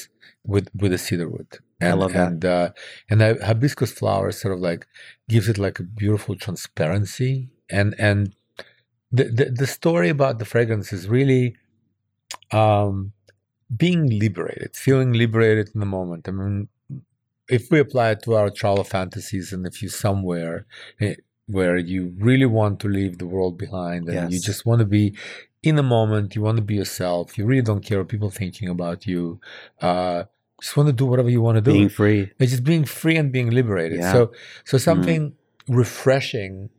[0.53, 1.51] with with the cedar wood.
[1.81, 2.27] I And, love that.
[2.33, 2.69] And uh,
[3.11, 4.87] and the hibiscus flower sort of like
[5.29, 7.33] gives it like a beautiful transparency.
[7.79, 8.21] And and
[9.11, 11.57] the the, the story about the fragrance is really
[12.51, 13.13] um,
[13.75, 16.29] being liberated, feeling liberated in the moment.
[16.29, 16.69] I mean,
[17.49, 20.67] if we apply it to our travel fantasies, and if you somewhere
[21.01, 21.15] eh,
[21.47, 25.15] where you really want to leave the world behind, and you just want to be
[25.63, 28.69] in the moment, you want to be yourself, you really don't care what people thinking
[28.69, 29.41] about you.
[29.81, 30.25] Uh,
[30.61, 31.73] just want to do whatever you want to do.
[31.73, 32.31] Being free.
[32.39, 33.99] It's just being free and being liberated.
[33.99, 34.13] Yeah.
[34.13, 34.33] So,
[34.65, 35.35] so something
[35.69, 36.71] refreshing,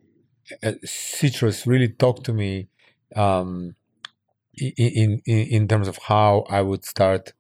[0.62, 2.70] uh, citrus really talked to me
[3.16, 3.76] um,
[4.58, 7.34] in, in in terms of how I would start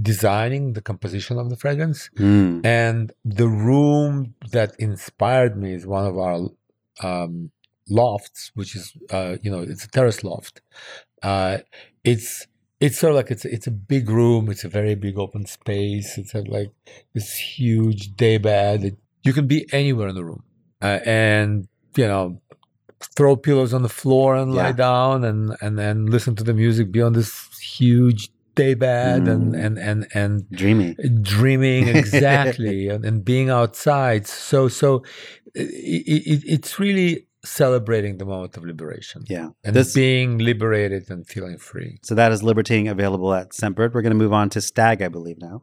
[0.00, 2.10] designing the composition of the fragrance.
[2.16, 2.66] Mm.
[2.66, 6.48] And the room that inspired me is one of our
[7.02, 7.50] um,
[7.88, 10.62] lofts, which is uh, you know it's a terrace loft.
[11.22, 11.58] Uh,
[12.02, 12.46] it's
[12.80, 14.50] it's sort of like it's it's a big room.
[14.50, 16.18] It's a very big open space.
[16.18, 16.70] It's like
[17.12, 18.84] this huge day bed.
[18.84, 20.42] It, you can be anywhere in the room,
[20.82, 22.40] uh, and you know
[23.16, 26.90] throw pillows on the floor and lie down and and then listen to the music.
[26.92, 29.64] Be on this huge day bed and Mm.
[29.66, 30.94] and and and Dreamy.
[31.22, 35.02] dreaming exactly and, and being outside so so
[35.54, 39.48] it, it, it's really celebrating the moment of liberation Yeah.
[39.64, 43.92] and This, being liberated and feeling free so that is Libertine available at Scentbird.
[43.92, 45.62] We're going to move on to Stag, I believe, now.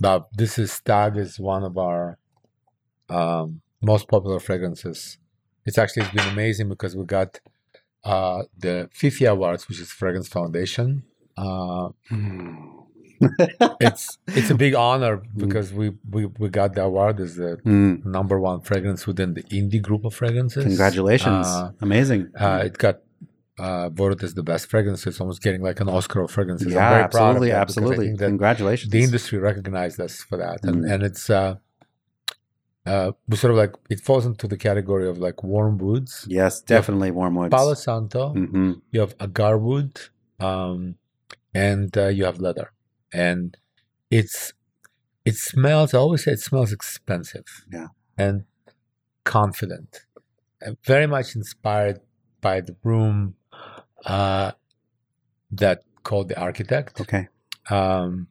[0.00, 2.18] now this is stag is one of our
[3.10, 5.18] um, most popular fragrances
[5.66, 7.40] it's actually it's been amazing because we got
[8.04, 11.02] uh, the fifi awards which is fragrance foundation
[11.36, 11.88] uh,
[13.80, 18.04] it's it's a big honor because we, we we got the award as the Mm.
[18.04, 20.64] number one fragrance within the indie group of fragrances.
[20.64, 21.46] Congratulations.
[21.46, 22.30] Uh, Amazing.
[22.38, 23.00] uh, it got
[23.58, 25.06] uh, voted as the best fragrance.
[25.06, 26.72] It's almost getting like an Oscar of fragrances.
[26.72, 27.52] yeah, I'm very proud of absolutely.
[27.52, 28.16] Absolutely.
[28.16, 28.90] Congratulations.
[28.90, 30.90] the industry recognized us for that, and Mm.
[30.92, 31.28] and it's
[32.86, 36.26] uh, uh, we sort of like it falls into the category of like warm woods.
[36.28, 37.50] yes, definitely warm woods.
[37.54, 40.00] Palo Santo, hmm you have agar wood,
[40.40, 40.96] um,
[41.54, 42.72] and uh, you have leather,
[43.12, 43.56] and
[44.10, 44.52] it's
[45.24, 45.92] it smells.
[45.94, 47.88] I always say it smells expensive, Yeah.
[48.16, 48.44] and
[49.24, 50.06] confident,
[50.60, 52.00] and very much inspired
[52.40, 53.34] by the room
[54.06, 54.52] uh,
[55.50, 57.00] that called the architect.
[57.00, 57.28] Okay.
[57.68, 58.28] Um,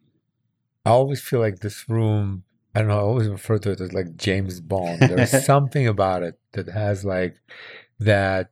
[0.85, 2.43] I always feel like this room.
[2.79, 2.97] I don't know.
[2.97, 5.01] I always refer to it as like James Bond.
[5.01, 7.35] There's something about it that has like
[7.99, 8.51] that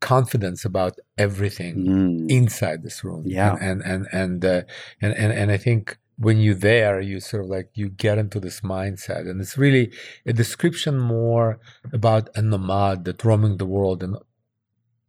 [0.00, 2.30] confidence about everything Mm.
[2.30, 3.22] inside this room.
[3.24, 3.56] Yeah.
[3.60, 4.62] and and and uh,
[5.00, 8.38] and, and and I think when you're there, you sort of like you get into
[8.40, 9.92] this mindset, and it's really
[10.26, 11.58] a description more
[11.92, 14.16] about a nomad that roaming the world, and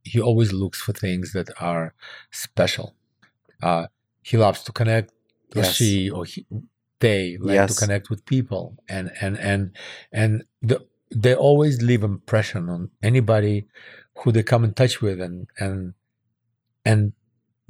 [0.03, 1.93] he always looks for things that are
[2.32, 2.95] special.
[3.61, 3.88] Uh,
[4.21, 5.11] he loves to connect,
[5.55, 5.76] or Yes.
[5.76, 6.45] she, or he,
[7.06, 7.70] they like Yes.
[7.72, 8.64] to connect with people,
[8.95, 9.62] and and and
[10.22, 10.32] and
[10.70, 10.78] the,
[11.24, 12.82] they always leave impression on
[13.12, 13.58] anybody
[14.20, 15.80] who they come in touch with, and and
[16.89, 17.01] and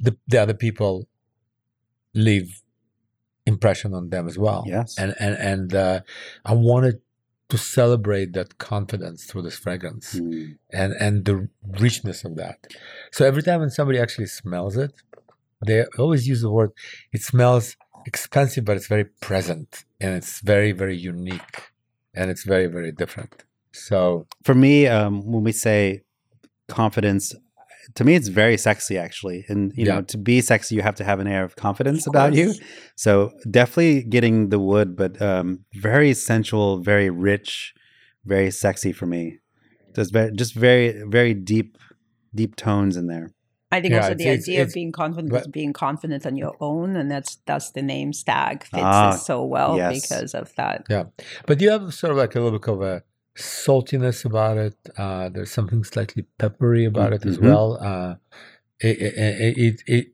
[0.04, 0.92] the the other people
[2.26, 2.48] leave
[3.46, 4.62] impression on them as well.
[4.66, 4.88] Yes.
[5.02, 6.00] And and and uh,
[6.44, 6.96] I wanted
[7.52, 10.56] to celebrate that confidence through this fragrance Mm.
[10.80, 11.36] and and the
[11.84, 12.56] richness of that.
[13.16, 14.92] So every time when somebody actually smells it,
[15.68, 16.70] they always use the word.
[17.16, 17.66] It smells
[18.06, 21.70] expensive, but it's very present and it's very very unique
[22.14, 23.44] and it's very very different.
[23.72, 26.02] So For me, um, when we say
[26.68, 27.34] confidence,
[27.96, 29.44] to me, it's very sexy, actually.
[29.48, 29.96] And, you Yeah.
[29.96, 32.54] know, to be sexy, you have to have an air of confidence about you.
[32.96, 37.74] So definitely getting the wood, but um, very sensual, very rich,
[38.24, 39.38] very sexy for me.
[39.94, 41.76] Just very, just very, very deep,
[42.34, 43.33] deep tones in there.
[43.76, 46.34] I think Yeah, also the it's- idea of being confident but- is being confident on
[46.42, 49.92] your own, and that's that's the name Stag fits Ah, this so well yes.
[50.00, 50.78] because of that.
[50.94, 51.04] Yeah,
[51.48, 53.02] but you have sort of like a little bit of a
[53.36, 54.76] saltiness about it.
[54.96, 57.42] Uh, there's something slightly peppery about it as Mhm.
[57.48, 57.68] well.
[57.90, 58.14] Uh,
[58.80, 60.06] it, it, it, it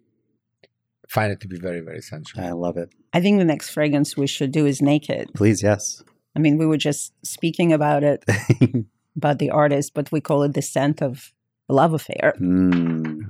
[1.08, 2.42] find it to be very very sensual.
[2.44, 2.88] I love it.
[3.12, 5.24] I think the next fragrance we should do is Naked.
[5.34, 6.02] Please, yes.
[6.36, 8.24] I mean, we were just speaking about it,
[9.20, 11.32] about the artist, but we call it the scent of
[11.68, 12.34] love affair.
[12.40, 13.29] Mm.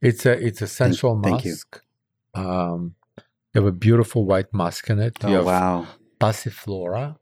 [0.00, 1.54] It's a it's a sensual thank you.
[2.34, 2.94] Um,
[3.54, 5.16] you have a beautiful white musk in it.
[5.22, 5.86] You Oh, have wow.
[6.20, 7.16] passiflora,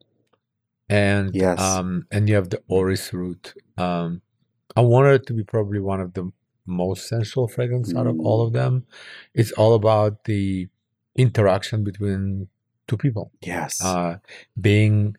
[0.88, 1.58] and Yes.
[1.60, 3.54] um, and you have the orris root.
[3.76, 4.22] Um,
[4.76, 6.30] I wanted it to be probably one of the
[6.66, 8.46] most sensual fragrance out of all Mm.
[8.46, 8.86] of them.
[9.34, 10.68] It's all about the
[11.16, 12.48] interaction between
[12.88, 13.82] two people, Yes.
[13.84, 14.16] uh,
[14.60, 15.16] being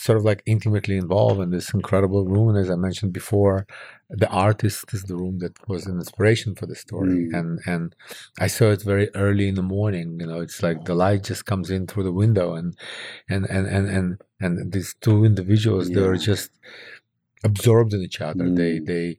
[0.00, 2.48] sort of like intimately involved in this incredible room.
[2.50, 3.66] And as I mentioned before,
[4.08, 7.18] the artist is the room that was an inspiration for the story.
[7.28, 7.38] Mm.
[7.38, 7.94] And and
[8.44, 10.18] I saw it very early in the morning.
[10.20, 12.68] You know, it's like the light just comes in through the window, and
[13.28, 14.08] and and and and,
[14.40, 16.50] and these two individuals they're just
[17.44, 18.46] absorbed in each other.
[18.60, 18.86] They Mm.
[18.86, 19.18] they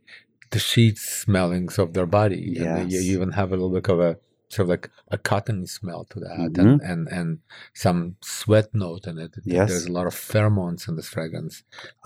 [0.51, 2.43] the sheets smellings of their body.
[2.59, 3.03] And Yes.
[3.03, 4.17] you even have a little bit of a
[4.51, 6.59] sort of like a cottony smell to that Mm-hmm.
[6.67, 7.29] and, and and
[7.73, 9.31] some sweat note in it.
[9.45, 9.69] Yes.
[9.69, 11.63] There's a lot of pheromones in this fragrance.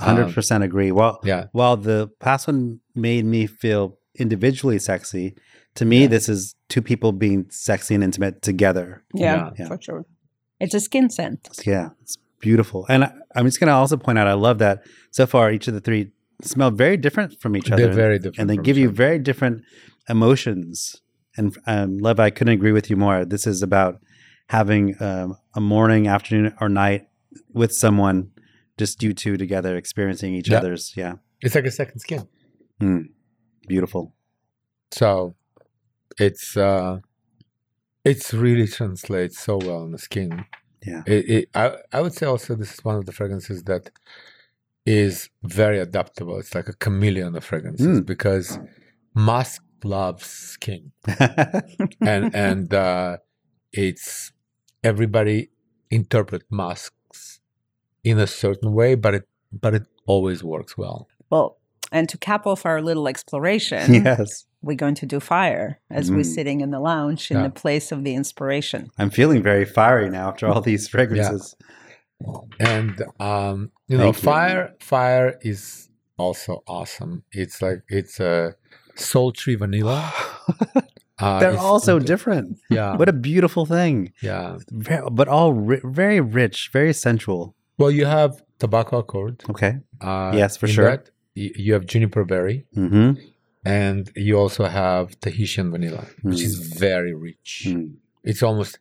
[0.07, 0.91] Hundred Um, percent agree.
[0.91, 1.45] Well, yeah.
[1.51, 5.35] while the past one made me feel individually sexy,
[5.75, 6.07] to me Yeah.
[6.15, 9.03] this is two people being sexy and intimate together.
[9.13, 9.67] Yeah, Yeah.
[9.67, 10.05] for sure.
[10.59, 11.49] It's a skin scent.
[11.65, 12.85] Yeah, it's beautiful.
[12.89, 14.77] And I, I'm just going to also point out, I love that
[15.11, 17.85] so far each of the three smell very different from each other.
[17.87, 18.39] They're very different.
[18.39, 18.95] and they give you other.
[19.05, 19.63] very different
[20.09, 21.01] emotions.
[21.37, 23.25] And um, Lev, I couldn't agree with you more.
[23.25, 23.99] This is about
[24.49, 27.07] having um, a morning, afternoon, or night
[27.53, 28.31] with someone,
[28.77, 30.57] just you two together, experiencing each Yeah.
[30.59, 30.93] other's.
[30.95, 32.27] Yeah, It's like a second skin.
[32.81, 33.09] Mm.
[33.67, 34.13] beautiful.
[34.91, 35.35] So
[36.19, 36.99] it's uh
[38.03, 40.45] it's really translates so well on the skin.
[40.85, 41.01] Yeah.
[41.07, 43.89] It, it I I would say also this is one of the fragrances that
[44.85, 46.37] is very adaptable.
[46.39, 48.05] It's like a chameleon of fragrances Mm.
[48.05, 48.59] because
[49.15, 50.91] musk loves King,
[52.01, 53.17] and and uh
[53.71, 54.31] it's
[54.83, 55.49] everybody
[55.89, 57.39] interpret masks
[58.03, 61.07] in a certain way, but it but it always works well.
[61.29, 61.57] Well,
[61.91, 66.19] and to cap off our little exploration, yes, we're going to do fire as we're
[66.23, 66.35] Mm.
[66.35, 67.43] sitting in the lounge in Yeah.
[67.43, 68.89] the place of the inspiration.
[68.97, 71.55] I'm feeling very fiery now after all these fragrances.
[72.59, 74.21] and um you know Thank you.
[74.31, 78.55] fire fire is also awesome it's like it's a
[78.95, 80.11] sultry vanilla
[81.19, 82.57] uh, They're all so different.
[82.69, 84.13] yeah What a beautiful thing.
[84.21, 87.55] yeah Very, but all ri- very rich, very sensual.
[87.77, 89.73] well you have tobacco accord Okay.
[90.01, 90.89] uh Yes, for sure.
[90.89, 91.09] that.
[91.35, 93.09] You have juniper berry Mm-hmm.
[93.65, 96.55] and you also have tahitian vanilla which is
[96.87, 97.95] very rich Mm.
[98.23, 98.73] it's almost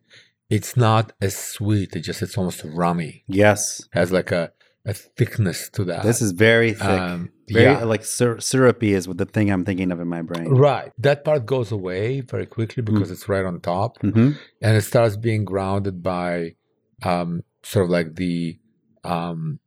[0.57, 3.13] it's not as sweet it just it's almost rummy
[3.43, 3.61] Yes.
[3.99, 4.45] has like a
[4.87, 7.01] a thickness to that This is very thick.
[7.07, 10.23] um very yeah like sir- syrupy is what the thing I'm thinking of in my
[10.23, 10.49] brain.
[10.49, 10.93] Right.
[10.99, 12.87] That part goes away very quickly Mm.
[12.87, 14.33] because it's right on top Mm-hmm.
[14.63, 16.55] and it starts being grounded by
[17.03, 18.59] um sort of like the
[19.05, 19.59] um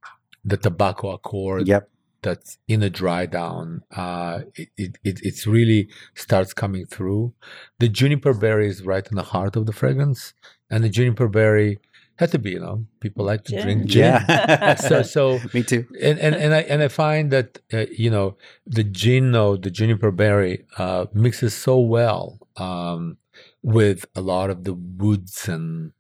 [0.45, 1.89] the tobacco accord Yep.
[2.21, 3.84] that's in a dry down.
[3.91, 7.34] Uh it, it it it's really starts coming through.
[7.80, 10.34] The juniper berry is right in the heart of the fragrance.
[10.69, 11.80] And the juniper berry
[12.18, 13.61] had to be, you know, people like to Gin.
[13.63, 13.99] drink gin.
[14.01, 14.76] Yeah.
[14.89, 15.86] so so Me too.
[16.01, 19.72] and and and I and I find that uh, you know the gin note, the
[19.72, 23.18] juniper berry, uh, mixes so well um,
[23.61, 25.91] with a lot of the woods and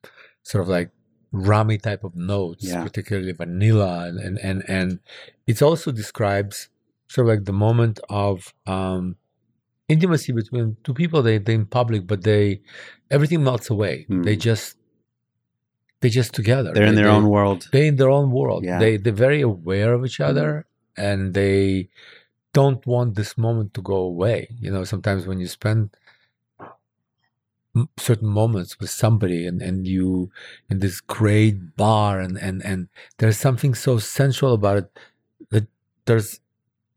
[0.43, 0.89] sort of like
[1.31, 2.83] rummy type of notes, Yeah.
[2.83, 4.99] particularly vanilla, and and and, and
[5.45, 6.69] it also describes
[7.09, 9.15] sort of like the moment of um,
[9.87, 11.21] intimacy between two people.
[11.21, 12.61] They they in public, but they
[13.11, 14.05] everything melts away.
[14.07, 14.23] Hmm.
[14.23, 14.75] They just
[16.01, 16.71] they just together.
[16.73, 17.69] They're in They- their they- own world.
[17.71, 18.63] they in their own world.
[18.63, 18.79] Yeah.
[18.79, 21.89] They they're very aware of each other and they
[22.53, 24.39] don't want this moment to go away.
[24.59, 25.89] You know, sometimes when you spend
[27.99, 30.31] certain moments with somebody and, and you
[30.69, 32.87] in this great bar and, and, and
[33.19, 34.99] there's something so sensual about it
[35.51, 35.67] that
[36.05, 36.39] there's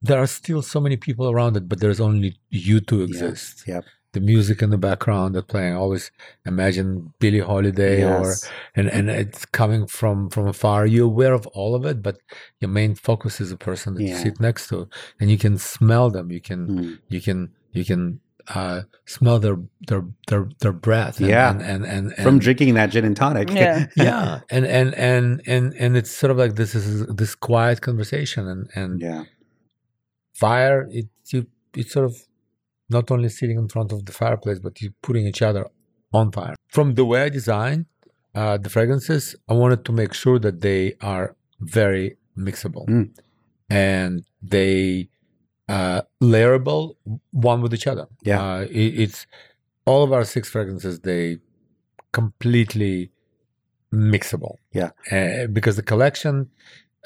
[0.02, 3.64] there are still so many people around it, but there's only you to exist.
[3.66, 3.84] Yep.
[4.12, 5.72] The music in the background that playing.
[5.74, 6.10] I always
[6.44, 8.34] imagine Billie Holiday or
[8.74, 12.18] and and it's coming from from afar you're aware of all of it but
[12.60, 14.88] your main focus is the person that you sit next to
[15.20, 16.98] and you can smell them you can Mm.
[17.08, 17.38] you can
[17.72, 21.50] you can uh smell their their their their breath and, Yeah.
[21.50, 23.48] and and, and, From and- drinking that gin and tonic.
[23.50, 23.86] Yeah.
[23.96, 28.48] yeah and and and and and it's sort of like this is this quiet conversation
[28.48, 29.22] and and yeah.
[30.34, 31.46] fire it you
[31.76, 32.16] it's sort of
[32.96, 35.64] not only sitting in front of the fireplace but you putting each other
[36.12, 37.84] on fire from the way i designed
[38.40, 40.82] uh, the fragrances i wanted to make sure that they
[41.12, 41.26] are
[41.78, 42.06] very
[42.46, 43.06] mixable Mm.
[43.68, 44.12] and
[44.54, 45.08] they
[45.76, 46.00] uh,
[46.32, 46.84] layerable
[47.30, 48.40] one with each other Yeah.
[48.42, 49.20] uh, it, it's
[49.88, 51.24] all of our six fragrances they
[52.12, 53.10] completely
[53.92, 54.90] mixable Yeah.
[55.12, 56.48] uh, because the collection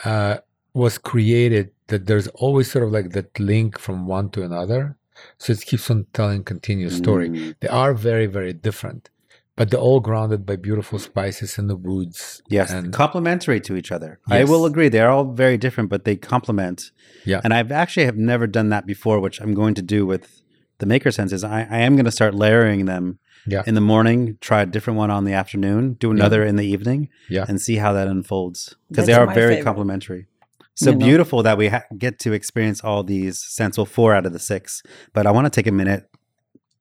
[0.04, 0.38] uh,
[0.74, 4.96] was created that there's always sort of like that link from one to another
[5.38, 7.54] so it keeps on telling continuous story Mm.
[7.60, 9.10] they are very very different
[9.56, 13.92] but they're all grounded by beautiful spices in the woods Yes, and complementary to each
[13.92, 14.18] other.
[14.28, 14.88] I will agree.
[14.88, 16.90] They're all very different, but they complement.
[17.24, 17.40] Yeah.
[17.44, 20.42] And I've actually have never done that before, which I'm going to do with
[20.78, 21.44] the maker senses.
[21.44, 23.62] I, I am going to start layering them Yeah.
[23.64, 27.08] in the morning, try a different one on the afternoon, do another in the evening,
[27.28, 27.44] Yeah.
[27.48, 29.64] and see how that unfolds because they are very favorite.
[29.64, 30.26] complementary.
[30.74, 31.06] So You know.
[31.06, 33.78] beautiful that we ha- get to experience all these scents.
[33.78, 34.82] Well, four out of the six.
[35.12, 36.04] But I want to take a minute.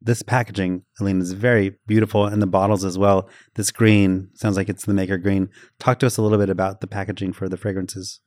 [0.02, 3.30] This packaging, Alina, is very beautiful, and the bottles as well.
[3.56, 5.48] This green sounds like it's the Maker Green.
[5.80, 8.20] Talk to us a little bit about the packaging for the fragrances.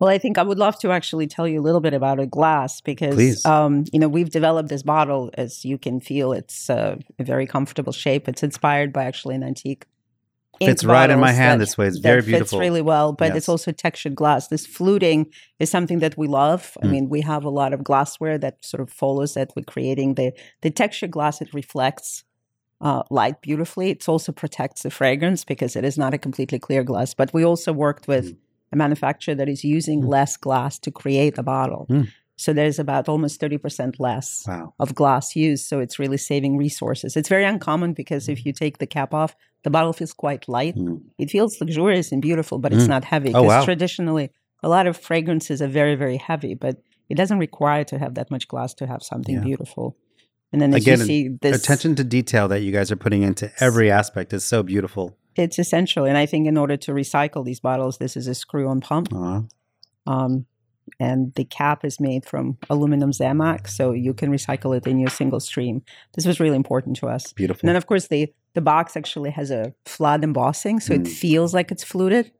[0.00, 2.26] Well, I think I would love to actually tell you a little bit about a
[2.26, 5.30] glass because, um, you know, we've developed this bottle.
[5.34, 8.26] As you can feel, it's uh, a very comfortable shape.
[8.26, 9.84] It's inspired by actually an antique.
[10.66, 11.86] Fits right in my hand that- this way.
[11.86, 13.36] It's very Fits really well, but Yes.
[13.38, 14.48] it's also textured glass.
[14.48, 15.26] This fluting
[15.58, 16.76] is something that we love.
[16.82, 16.90] I Mm.
[16.90, 19.52] mean, we have a lot of glassware that sort of follows that.
[19.56, 20.32] We're creating the
[20.62, 21.40] the textured glass.
[21.40, 22.24] It reflects
[22.82, 23.90] uh, light beautifully.
[23.90, 27.12] It also protects the fragrance because it is not a completely clear glass.
[27.12, 28.36] But we also worked with Mm.
[28.72, 30.08] a manufacturer that is using Mm.
[30.08, 31.86] less glass to create the bottle.
[32.40, 32.44] Mm.
[32.44, 34.72] So there's about almost 30% less Wow.
[34.78, 35.66] of glass used.
[35.66, 37.16] So it's really saving resources.
[37.16, 39.34] It's very uncommon because if you take the cap off,
[39.64, 40.76] the bottle feels quite light.
[40.76, 41.02] Mm.
[41.18, 42.88] It feels luxurious and beautiful, but it's Mm.
[42.96, 43.28] not heavy.
[43.34, 43.64] Oh, Because wow.
[43.64, 44.30] traditionally,
[44.62, 46.76] a lot of fragrances are very, very heavy, but
[47.10, 49.42] it doesn't require to have that much glass to have something Yeah.
[49.44, 49.96] beautiful.
[50.52, 53.50] And then Again, you see this Attention to detail that you guys are putting into
[53.60, 55.16] every aspect is so beautiful.
[55.36, 56.04] it's essential.
[56.04, 59.12] And I think in order to recycle these bottles, this is a screw-on pump.
[59.14, 59.42] Aw.
[60.06, 60.46] Um,
[60.98, 65.10] and the cap is made from aluminum Zamac, so you can recycle it in your
[65.10, 65.82] single stream.
[66.14, 67.32] This was really important to us.
[67.32, 67.60] Beautiful.
[67.62, 71.00] And then, of course, the the box actually has a flood embossing, so Mm.
[71.00, 72.32] it feels like it's fluted.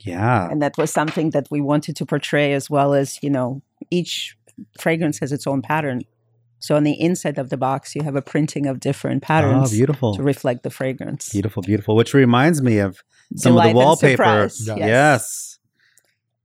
[0.00, 0.48] yeah.
[0.50, 4.36] And that was something that we wanted to portray, as well as you know, each
[4.78, 6.00] fragrance has its own pattern.
[6.60, 9.52] So on the inside of the box, you have a printing of different patterns.
[9.52, 10.14] Oh, patterns beautiful.
[10.14, 11.28] to reflect the fragrance.
[11.30, 11.96] Beautiful, beautiful.
[11.96, 13.02] Which reminds me of
[13.36, 14.48] some Delight of the wallpaper.
[14.48, 14.78] surprise, Yes.
[14.78, 15.49] Yes.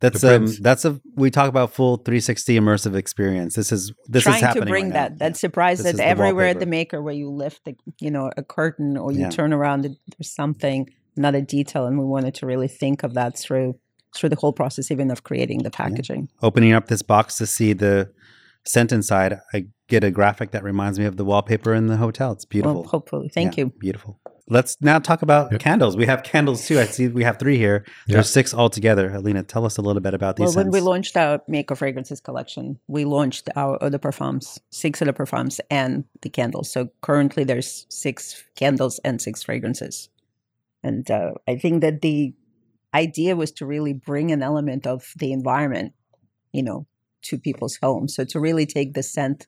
[0.02, 3.56] That's The um that's a we talk about full 360 immersive experience.
[3.56, 5.18] This is this trying is happening to bring right that now.
[5.20, 8.12] that surprise This that is the everywhere at the maker where you lift the you
[8.12, 9.30] know a curtain or you Yeah.
[9.30, 13.38] turn around and there's something another detail and we wanted to really think of that
[13.38, 13.80] through
[14.16, 17.72] through the whole process even of creating the packaging Opening up this box to see
[17.74, 18.12] the
[18.68, 22.32] scent inside, I get a graphic that reminds me of the wallpaper in the hotel.
[22.34, 22.82] It's beautiful.
[22.82, 24.20] well hopefully thank Yeah, you Beautiful.
[24.48, 25.62] Let's now talk about Yep.
[25.62, 25.98] candles.
[25.98, 26.80] We have candles too.
[26.80, 27.84] I see we have three here.
[28.06, 28.14] Yeah.
[28.16, 29.10] There's six altogether.
[29.12, 30.44] Alina, tell us a little bit about these.
[30.44, 34.60] well these when we launched our maker fragrances collection we launched our eau de parfums
[34.70, 40.10] six eau de parfums and the candles so currently there's six candles and six fragrances
[40.84, 42.34] and uh, i think that the
[42.94, 45.94] idea was to really bring an element of the environment
[46.54, 46.86] you know
[47.24, 49.48] to people's homes so to really take the scent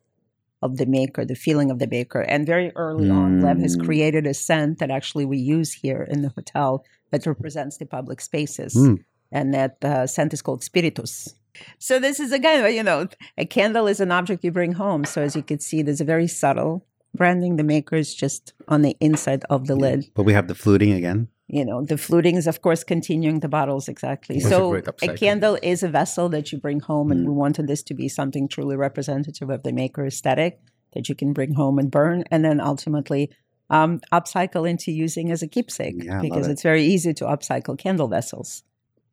[0.62, 3.86] of the maker the feeling of the maker and very early on lev has Mm.
[3.86, 8.20] created a scent that actually we use here in the hotel that represents the public
[8.22, 8.98] spaces Mm.
[9.32, 11.34] and that uh, scent is called spiritus.
[11.80, 15.06] So this is again, you know, a candle is an object you bring home.
[15.06, 16.86] So as you can see, there's a very subtle
[17.16, 17.56] branding.
[17.56, 20.06] The makers just on the inside of the lid.
[20.14, 21.28] But we have the fluting again.
[21.48, 24.40] You know, the fluting is of course continuing the bottles exactly.
[24.40, 27.30] That's so great a candle is a vessel that you bring home, and Mm.
[27.30, 30.60] we wanted this to be something truly representative of the maker aesthetic
[30.94, 33.30] that you can bring home and burn, and then ultimately.
[33.70, 36.52] Um, upcycle into using as a keepsake Yeah, I love because it.
[36.52, 38.64] it's very easy to upcycle candle vessels.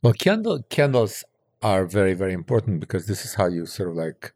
[0.01, 1.25] Well, candle candles
[1.61, 4.33] are very very important because this is how you sort of like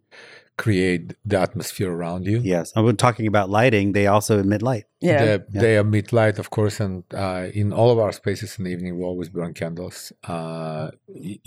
[0.58, 2.38] create the atmosphere around you.
[2.54, 2.72] Yes.
[2.74, 3.92] And we're talking about lighting.
[3.92, 4.84] They also emit light.
[5.00, 5.60] Yeah, They, Yeah.
[5.62, 8.98] they emit light, of course, and uh, in all of our spaces in the evening,
[8.98, 10.12] we always burn candles.
[10.34, 10.90] Uh,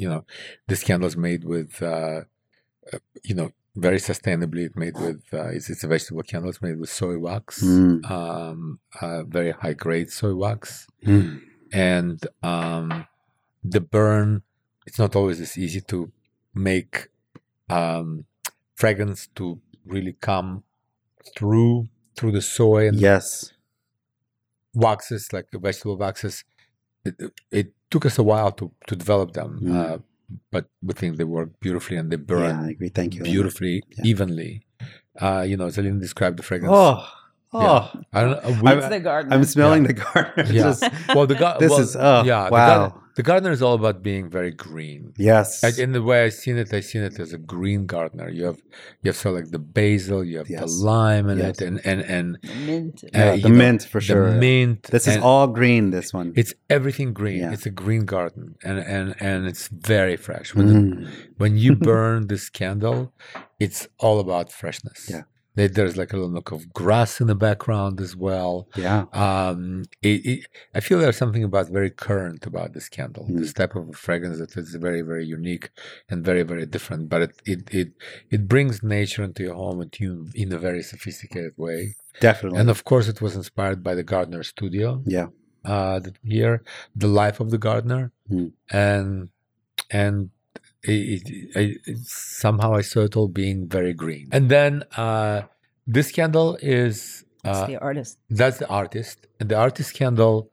[0.02, 0.24] you know,
[0.70, 2.22] this candle is made with, uh,
[2.94, 3.00] uh,
[3.30, 4.64] you know, very sustainably.
[4.68, 6.50] It's made with, uh, it's, it's a vegetable candle.
[6.50, 8.10] It's made with soy wax, Mm.
[8.10, 11.42] um, uh, very high grade soy wax, Mm.
[11.74, 13.06] and um,
[13.74, 14.44] the burn.
[14.88, 16.12] It's not always as easy to
[16.56, 16.94] make
[17.70, 18.26] um,
[18.82, 19.46] fragrance to
[19.94, 20.64] really come
[21.38, 23.54] through through the soy and Yes.
[24.74, 26.44] waxes, like the vegetable waxes,
[27.06, 27.16] it,
[27.52, 29.76] it took us a while to, to develop them, Mm.
[29.76, 29.98] uh,
[30.54, 32.90] but we think they work beautifully and they Yeah, burn I agree.
[32.90, 33.22] Thank you.
[33.22, 33.34] Alina.
[33.36, 34.04] beautifully, Yeah.
[34.12, 34.52] evenly.
[35.20, 36.74] Uh, you know, Zelina described the fragrance.
[36.74, 37.04] Oh,
[37.54, 37.62] oh.
[37.62, 38.02] Yeah.
[38.14, 38.62] I don't know.
[38.64, 39.34] we- it's the garden.
[39.34, 40.46] I'm smelling the garden.
[40.56, 40.64] Yeah.
[40.68, 40.84] Just-
[41.16, 42.46] well, the gar- This well, is- oh, yeah.
[42.46, 43.01] The, wow.
[43.12, 45.14] Garden, the gardener is all about being very green.
[45.18, 45.64] yes.
[45.64, 48.30] Like, in the way I've seen it, I've seen it as a green gardener.
[48.30, 48.62] You have
[49.02, 51.62] you have sort of like the basil, you have the lime in Yes.
[51.62, 53.04] it, and and and The mint.
[53.04, 54.32] Yeah, uh, the you know, mint for the sure.
[54.32, 54.84] mint.
[54.96, 55.92] this is all green.
[55.92, 56.34] This one.
[56.36, 57.40] It's everything green.
[57.42, 57.54] Yeah.
[57.54, 60.48] It's a green garden, and and and it's very fresh.
[60.56, 61.10] When the, Mm.
[61.42, 63.14] when you burn this candle,
[63.60, 65.00] it's all about freshness.
[65.10, 65.24] Yeah.
[65.56, 68.68] There- There's like a little nook of grass in the background as well.
[68.76, 69.06] Yeah.
[69.12, 70.40] Um, it, it,
[70.74, 73.26] I feel there's something about very current about this candle.
[73.30, 73.40] Mm.
[73.40, 75.70] This type of fragrance that is very, very unique
[76.10, 77.10] and very, very different.
[77.10, 77.90] But it it it,
[78.36, 81.96] it brings nature into your home and you in a very sophisticated way.
[82.22, 82.60] Definitely.
[82.60, 85.02] And of course, it was inspired by the Gardener Studio.
[85.06, 85.28] yeah.
[85.64, 86.64] Uh, the- here,
[86.96, 88.52] the life of the gardener, Mm.
[88.72, 89.30] and
[89.92, 90.30] and
[90.84, 94.30] it, it, it, somehow I saw it all being very green.
[94.32, 95.44] And then uh,
[95.88, 98.18] this candle is uh, the artist.
[98.30, 100.52] that's the artist, and the artist candle,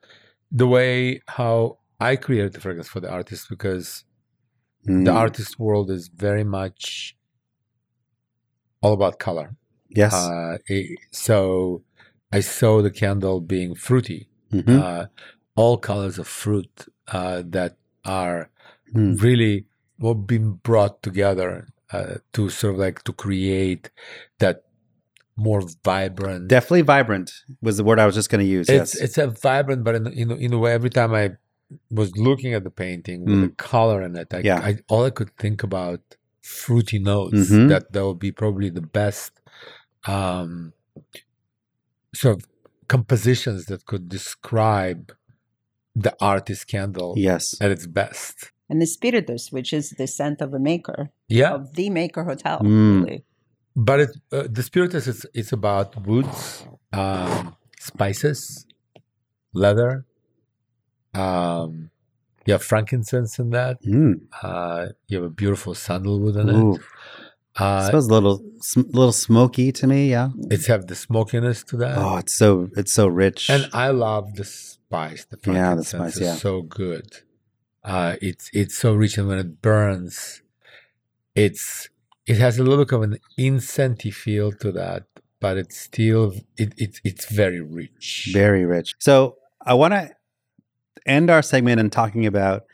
[0.51, 4.05] the way how I created the fragrance for the artist because
[4.85, 5.15] the Mm.
[5.15, 7.15] artist world is very much
[8.81, 9.57] all about color.
[9.91, 10.15] Yes.
[10.15, 11.83] Uh, it- so
[12.33, 14.81] I saw the candle being fruity, Mhm.
[14.81, 15.07] uh,
[15.57, 18.51] all colors of fruit uh, that are
[18.95, 19.21] Mm.
[19.23, 19.67] really
[19.99, 23.91] well being brought together uh, to sort of like to create
[24.39, 24.65] that
[25.37, 26.49] more vibrant.
[26.49, 27.31] Definitely vibrant
[27.63, 28.69] was the word I was just going to use.
[28.69, 29.03] it's yes.
[29.05, 31.37] it's a vibrant, but in in, in a way, every time I
[31.91, 34.45] was looking at the painting with the color in it, I, Mm.
[34.45, 34.61] Yeah.
[34.69, 36.01] I all I could think about
[36.41, 37.69] fruity notes Mhm.
[37.69, 39.33] that that would be probably the best
[40.07, 40.73] um,
[42.15, 42.49] sort of
[42.89, 45.13] compositions that could describe
[45.95, 47.55] the artist candle yes.
[47.61, 48.53] at its best.
[48.71, 52.59] And the spiritus, which is the scent of a maker, Yeah, of the maker hotel,
[52.61, 53.05] Mm.
[53.05, 53.25] really.
[53.75, 58.67] but it, uh, the spiritus is it's about woods, um, spices,
[59.55, 60.05] leather.
[61.15, 61.91] Um,
[62.47, 63.83] you have frankincense in that.
[63.83, 64.21] Mm.
[64.43, 66.75] Uh, you have a beautiful sandalwood in Ooh.
[66.75, 66.81] it.
[67.57, 70.11] Uh, smells a little, sm- little smoky to me.
[70.11, 70.29] Yeah.
[70.51, 71.99] it's have the smokiness to that.
[71.99, 73.51] Oh, it's so it's so rich.
[73.51, 75.25] And I love the spice.
[75.25, 77.07] The Yeah, the frankincense spice, is so good.
[77.89, 80.43] Uh, it's it's so rich, and when it burns,
[81.35, 81.89] it's
[82.27, 85.05] it has a little bit of an incensey feel to that,
[85.41, 88.29] but it's still it, it it's very rich.
[88.31, 88.93] very rich.
[88.99, 90.11] So I want to
[91.07, 92.65] end our segment in talking about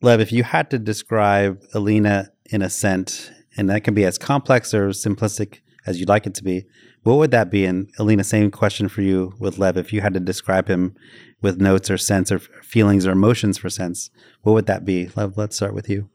[0.00, 0.20] Lev.
[0.20, 4.72] If you had to describe Alina in a scent, and that can be as complex
[4.72, 6.64] or simplistic as you'd like it to be,
[7.02, 7.64] what would that be?
[7.64, 9.76] And Alina, same question for you with Lev.
[9.76, 10.94] If you had to describe him
[11.40, 14.10] with notes or sense or feelings or emotions for sense,
[14.42, 15.08] what would that be?
[15.16, 16.08] Lev, let's start with you.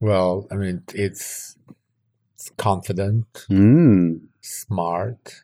[0.00, 1.56] Well, I mean, it's,
[2.34, 4.20] it's confident, Mm.
[4.40, 5.42] smart,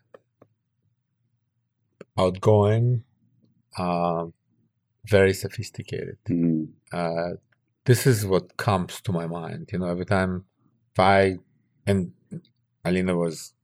[2.18, 3.04] outgoing,
[3.78, 4.32] um,
[5.06, 6.18] very sophisticated.
[6.28, 6.68] Mm.
[6.92, 7.30] uh,
[7.84, 9.70] this is what comes to my mind.
[9.72, 10.44] You know, every time
[10.92, 11.38] if I
[11.86, 12.12] and
[12.84, 13.54] Alina was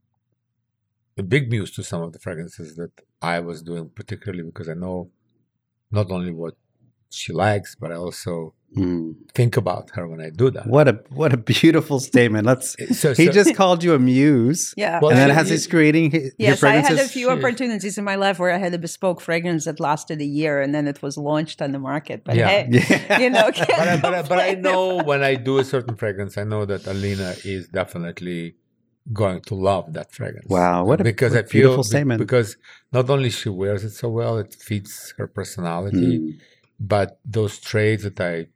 [1.19, 4.75] a big muse to some of the fragrances that I was doing, particularly because I
[4.75, 5.11] know
[5.91, 6.55] not only what
[7.11, 9.15] she likes, but I also Mm.
[9.35, 10.67] think about her when I do that.
[10.67, 12.45] What a what a beautiful statement.
[12.45, 12.77] Let's.
[13.01, 14.99] So, He so- just called you a muse, Yeah.
[15.01, 17.97] Well, and then so as he's creating his, your Yes, I had a few opportunities
[17.97, 20.87] in my life where I had a bespoke fragrance that lasted a year and then
[20.87, 22.19] it was launched on the market.
[22.27, 22.49] But Yeah.
[22.49, 23.19] hey, Yeah.
[23.25, 26.37] you know, but I, but, I, but I know when I do a certain fragrance,
[26.37, 28.55] I know that Alina is definitely
[29.13, 30.49] going to love that fragrance.
[30.49, 32.19] Wow, what a- because what I a feel beautiful be- statement.
[32.21, 32.57] Because
[32.93, 36.39] not only she wears it so well, it fits her personality, Mm.
[36.79, 38.49] but those traits that I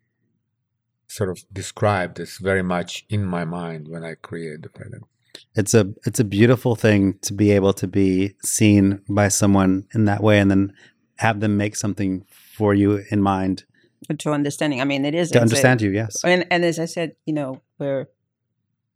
[1.09, 5.05] sort of described is very much in my mind when I create the fragrance.
[5.57, 10.05] it's a it's a beautiful thing to be able to be seen by someone in
[10.05, 10.73] that way and then
[11.17, 12.25] have them make something
[12.57, 13.65] for you in mind
[14.19, 14.81] to understanding.
[14.81, 17.17] I mean, it is to it's a- understand you yes and and as I said,
[17.27, 18.09] you know, where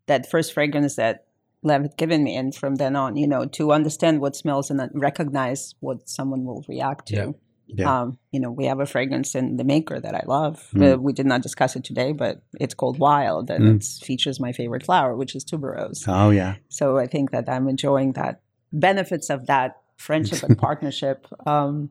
[0.06, 1.25] that first fragrance that
[1.62, 4.80] Lev had given me, and from then on, you know, to understand what smells and
[4.94, 7.14] recognize what someone will react to.
[7.16, 7.26] Yeah.
[7.68, 8.02] Yeah.
[8.02, 10.68] Um, you know, we have a fragrance in the maker that I love.
[10.72, 10.94] Mm.
[10.94, 13.76] Uh, we did not discuss it today, but it's called Wild, and Mm.
[14.00, 16.04] it features my favorite flower, which is tuberose.
[16.06, 18.40] oh yeah So I think that I'm enjoying that
[18.72, 21.90] benefits of that friendship and partnership um,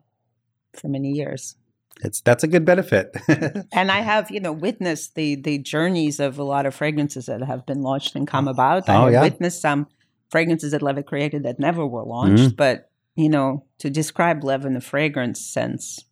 [0.74, 1.56] for many years.
[2.04, 3.16] It's that's a good benefit
[3.72, 7.42] And I have, you know, witnessed the the journeys of a lot of fragrances that
[7.44, 8.90] have been launched and come about.
[8.90, 9.22] I Oh, have yeah.
[9.22, 9.88] witnessed some
[10.30, 12.44] fragrances that Levitt created that never were launched.
[12.52, 12.56] Mm.
[12.58, 16.04] But, you know, to describe Lev in a fragrance sense,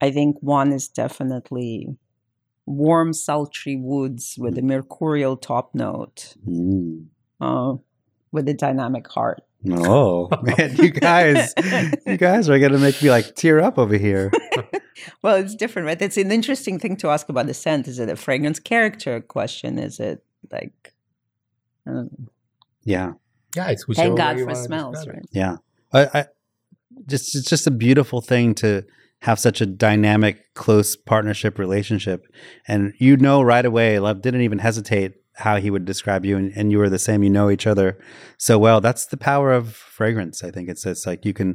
[0.00, 1.96] I think one is definitely
[2.66, 7.06] warm, sultry woods with a mercurial top note, Mm.
[7.40, 7.74] uh,
[8.32, 9.42] with a dynamic heart.
[9.70, 11.54] Oh man you guys
[12.06, 14.30] you guys are gonna make me like tear up over here
[15.22, 16.00] Well, it's different, right?
[16.00, 17.88] It's an interesting thing to ask about the scent.
[17.88, 19.78] Is it a fragrance character question?
[19.78, 20.94] Is it like,
[21.86, 22.28] I don't know.
[22.84, 23.12] yeah
[23.56, 25.24] Yeah, it's whichever thank God for smells, right?
[25.32, 25.56] Yeah,
[25.92, 26.24] I, I
[27.06, 28.84] just it's just a beautiful thing to
[29.20, 32.26] have such a dynamic, close partnership relationship,
[32.66, 33.98] and you know right away.
[33.98, 37.22] Lev didn't even hesitate how he would describe you, and, and you were the same.
[37.22, 37.88] You know each other
[38.38, 38.80] so well.
[38.80, 40.42] That's the power of fragrance.
[40.48, 41.50] I think it's it's like you can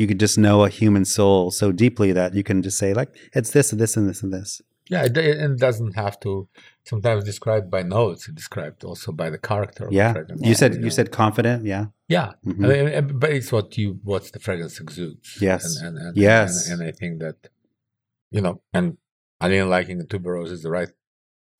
[0.00, 3.10] you could just know a human soul so deeply that you can just say like
[3.38, 4.60] it's this and this and this and this.
[4.90, 6.48] Yeah, it, it doesn't have to
[6.84, 8.20] sometimes described by notes.
[8.28, 9.84] It's described also by the character.
[9.86, 10.08] Of yeah.
[10.08, 10.84] the fragrance, You said know.
[10.84, 11.64] you said confident.
[11.74, 11.84] Yeah.
[12.08, 12.28] yeah.
[12.44, 12.64] Mhm.
[12.64, 15.28] I mean, but it's what you what the fragrance exudes.
[15.40, 15.62] Yes.
[15.76, 16.50] and, and, and, Yes.
[16.68, 17.36] and, and I think that
[18.34, 18.86] you know, and
[19.40, 20.92] Alina liking the tuberose is the right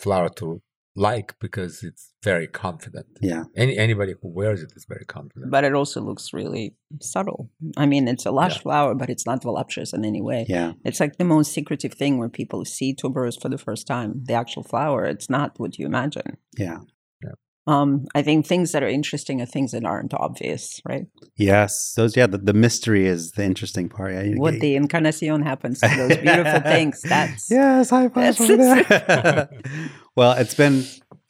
[0.05, 0.61] flower to
[0.95, 3.07] like because it's very confident.
[3.21, 3.45] Yeah.
[3.57, 5.51] Any anybody who wears it is very confident.
[5.51, 7.51] But it also looks really subtle.
[7.77, 8.63] I mean, it's a lush Yeah.
[8.63, 10.45] flower, but it's not voluptuous in any way.
[10.49, 10.73] Yeah.
[10.85, 14.23] It's like the most secretive thing when people see tuberose for the first time.
[14.25, 16.37] The actual flower, it's not what you imagine.
[16.59, 16.79] Yeah.
[17.67, 21.07] Um, I think things that are interesting are things that aren't obvious, right?
[21.37, 21.93] Yes.
[21.97, 22.17] Those.
[22.17, 22.27] Yeah.
[22.27, 24.13] The, the mystery is the interesting part.
[24.15, 24.35] Yeah.
[24.35, 27.03] What get- the incarnacion happens to those beautiful things.
[27.03, 29.49] That's Yes, high five That's- over there.
[30.17, 30.85] well, it's been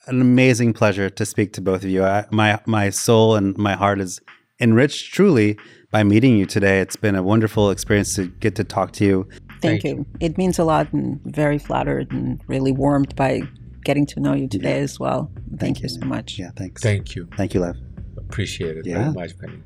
[0.06, 2.02] an amazing pleasure to speak to both of you.
[2.04, 4.18] I, my my soul and my heart is
[4.60, 5.58] enriched truly
[5.90, 6.80] by meeting you today.
[6.80, 9.28] It's been a wonderful experience to get to talk to you.
[9.60, 10.06] Thank, Thank you.
[10.18, 13.42] It means a lot and very flattered and really warmed by
[13.84, 15.30] getting to know you today as well.
[15.58, 15.88] Thank, you you.
[15.88, 16.38] so much.
[16.38, 16.82] Yeah, thanks.
[16.82, 17.28] Thank you.
[17.36, 17.76] Thank you, Lev.
[18.16, 19.02] Appreciate it Yeah.
[19.02, 19.62] very much, Benny.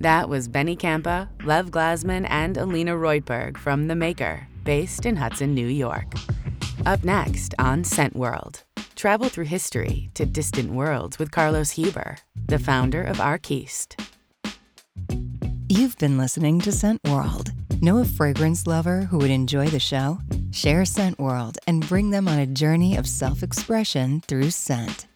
[0.00, 5.54] That was Benny Campa, Lev Glazman, and Alina Roytberg from The Maker, based in Hudson,
[5.54, 6.12] New York.
[6.86, 8.62] Up next on Scent World,
[8.94, 13.96] travel through history to distant worlds with Carlos Huber, the founder of Arquiste.
[15.70, 17.52] You've been listening to Scent World.
[17.82, 20.18] Know a fragrance lover who would enjoy the show?
[20.50, 25.06] Share Scent World and bring them on a journey of self expression through scent.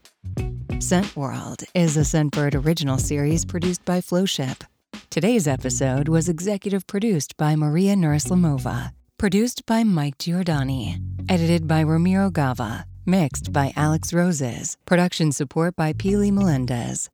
[0.78, 4.62] Scent World is a Scentbird original series produced by Flowship.
[5.08, 11.00] Today's episode was executive produced by Maria Nurislamova, produced by Mike Giordani,
[11.30, 17.08] edited by Ramiro Gava, mixed by Alex Roses, production support by Pili Melendez.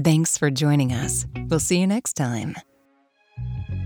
[0.00, 1.26] Thanks for joining us.
[1.48, 2.54] We'll see you next time.
[3.36, 3.85] Thank you.